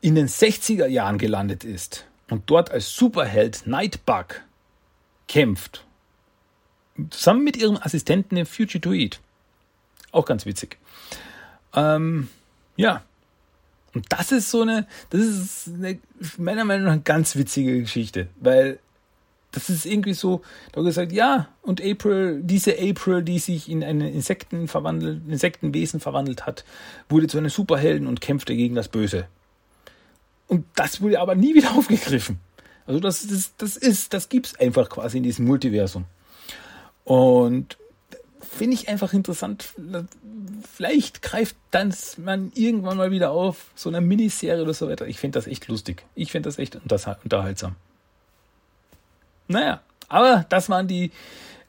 [0.00, 4.42] in den 60er Jahren gelandet ist und dort als Superheld Nightbug
[5.28, 5.84] kämpft.
[7.10, 9.20] Zusammen mit ihrem Assistenten im Fugitoid.
[10.16, 10.78] Auch ganz witzig.
[11.74, 12.28] Ähm,
[12.76, 13.02] ja.
[13.92, 15.98] Und das ist so eine, das ist eine,
[16.38, 18.78] meiner Meinung nach eine ganz witzige Geschichte, weil
[19.52, 20.40] das ist irgendwie so,
[20.72, 26.46] da gesagt, ja, und April, diese April, die sich in einen Insekten verwandelt, Insektenwesen verwandelt
[26.46, 26.64] hat,
[27.10, 29.26] wurde zu einem Superhelden und kämpfte gegen das Böse.
[30.46, 32.40] Und das wurde aber nie wieder aufgegriffen.
[32.86, 36.06] Also das, das, das ist, das gibt's einfach quasi in diesem Multiversum.
[37.04, 37.76] Und
[38.40, 39.74] finde ich einfach interessant.
[40.74, 45.06] Vielleicht greift das man irgendwann mal wieder auf, so eine Miniserie oder so weiter.
[45.06, 46.04] Ich finde das echt lustig.
[46.14, 47.76] Ich finde das echt unterhaltsam.
[49.48, 51.12] Naja, aber das waren die,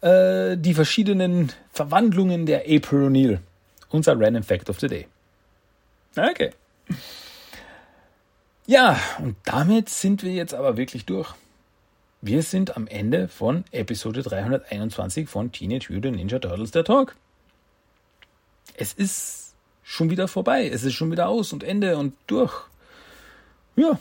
[0.01, 3.39] äh, die verschiedenen Verwandlungen der April O'Neil.
[3.89, 5.07] Unser Random Fact of the Day.
[6.15, 6.51] Okay.
[8.65, 11.33] Ja, und damit sind wir jetzt aber wirklich durch.
[12.21, 17.15] Wir sind am Ende von Episode 321 von Teenage Mutant Ninja Turtles der Talk.
[18.75, 19.53] Es ist
[19.83, 20.67] schon wieder vorbei.
[20.67, 22.53] Es ist schon wieder aus und Ende und durch.
[23.75, 23.99] Ja.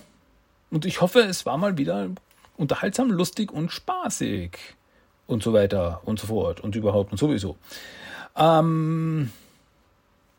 [0.71, 2.09] Und ich hoffe, es war mal wieder
[2.57, 4.59] unterhaltsam, lustig und spaßig.
[5.27, 7.57] Und so weiter und so fort und überhaupt und sowieso.
[8.37, 9.31] Ähm,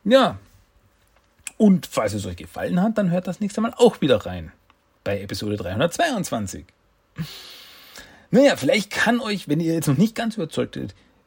[0.03, 0.39] ja,
[1.57, 4.51] und falls es euch gefallen hat, dann hört das nächste Mal auch wieder rein.
[5.03, 6.65] Bei Episode 322.
[8.31, 10.77] Naja, vielleicht kann euch, wenn ihr jetzt noch nicht ganz überzeugt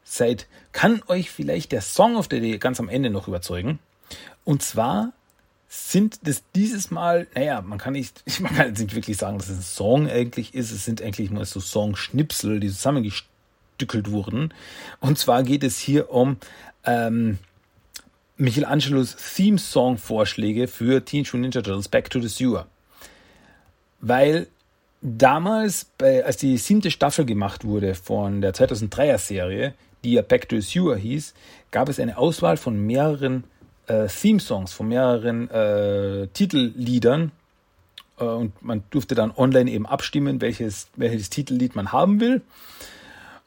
[0.04, 3.78] seid, kann euch vielleicht der Song of the Day ganz am Ende noch überzeugen.
[4.44, 5.12] Und zwar
[5.68, 9.48] sind das dieses Mal, naja, man kann nicht, man kann jetzt nicht wirklich sagen, dass
[9.48, 10.72] es ein Song eigentlich ist.
[10.72, 14.52] Es sind eigentlich nur so Songschnipsel, die zusammengestückelt wurden.
[14.98, 16.36] Und zwar geht es hier um
[16.84, 17.38] ähm,
[18.36, 22.66] Michelangelos Theme-Song-Vorschläge für Teenage Mutant Ninja Turtles Back to the Sewer.
[24.00, 24.48] Weil
[25.02, 29.74] damals, als die siebte Staffel gemacht wurde von der 2003er Serie,
[30.04, 31.34] die ja Back to the Sewer hieß,
[31.70, 33.44] gab es eine Auswahl von mehreren
[33.86, 37.32] äh, Theme-Songs, von mehreren äh, Titelliedern.
[38.18, 42.42] Äh, und man durfte dann online eben abstimmen, welches, welches Titellied man haben will.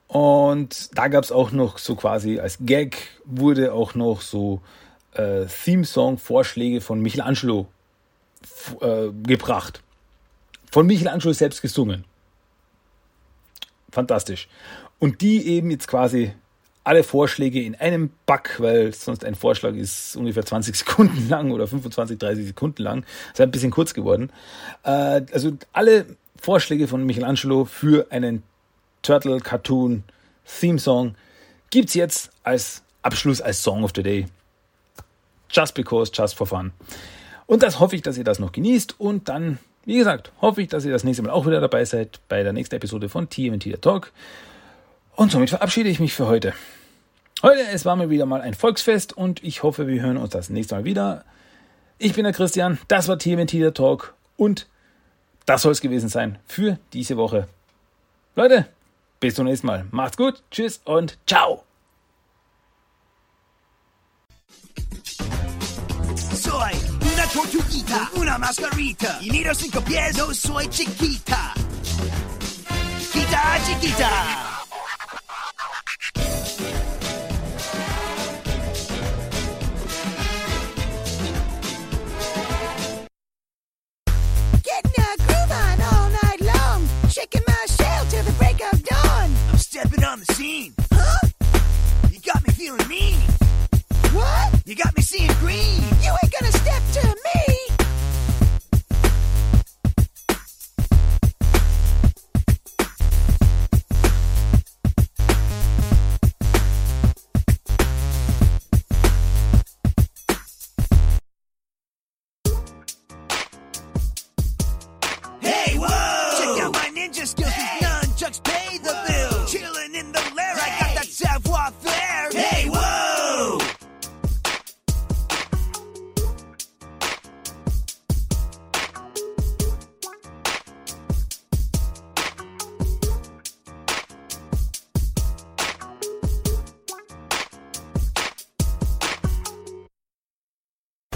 [0.07, 4.61] Und da gab es auch noch so quasi als Gag wurde auch noch so
[5.13, 7.67] äh, Theme-Song-Vorschläge von Michelangelo
[8.81, 9.81] äh, gebracht.
[10.73, 12.03] Von Michelangelo selbst gesungen.
[13.91, 14.47] Fantastisch.
[14.97, 16.33] Und die eben jetzt quasi
[16.83, 21.67] alle Vorschläge in einem Bug, weil sonst ein Vorschlag ist ungefähr 20 Sekunden lang oder
[21.67, 23.05] 25, 30 Sekunden lang.
[23.33, 24.31] Ist ein bisschen kurz geworden.
[24.81, 26.07] Äh, also alle
[26.41, 28.41] Vorschläge von Michelangelo für einen
[29.03, 30.03] Turtle Cartoon
[30.59, 31.13] Theme Song
[31.69, 34.25] gibt's jetzt als Abschluss als Song of the Day.
[35.51, 36.71] Just because, just for fun.
[37.45, 38.99] Und das hoffe ich, dass ihr das noch genießt.
[38.99, 42.19] Und dann, wie gesagt, hoffe ich, dass ihr das nächste Mal auch wieder dabei seid
[42.29, 44.11] bei der nächsten Episode von TMT der Talk.
[45.15, 46.53] Und somit verabschiede ich mich für heute.
[47.41, 50.49] Heute, es war mir wieder mal ein Volksfest und ich hoffe, wir hören uns das
[50.49, 51.25] nächste Mal wieder.
[51.97, 54.67] Ich bin der Christian, das war TMT der Talk und
[55.45, 57.47] das soll es gewesen sein für diese Woche.
[58.35, 58.65] Leute,
[59.19, 59.85] bis zum nächsten Mal.
[59.91, 61.62] Macht's gut, tschüss und ciao.
[67.93, 69.19] Tortuguita, una mascarita.
[69.21, 71.53] Y mido cinco pies, no soy chiquita.
[72.99, 74.09] Chiquita, chiquita.
[84.63, 86.87] Getting a groove on all night long.
[87.09, 89.29] Shaking my shell till the break of dawn.
[89.51, 90.73] I'm stepping on the scene.
[90.91, 91.27] Huh?
[92.11, 93.19] You got me feeling mean.
[94.13, 94.61] What?
[94.65, 95.81] You got me seeing green.
[96.01, 97.62] You ain't gonna step to me.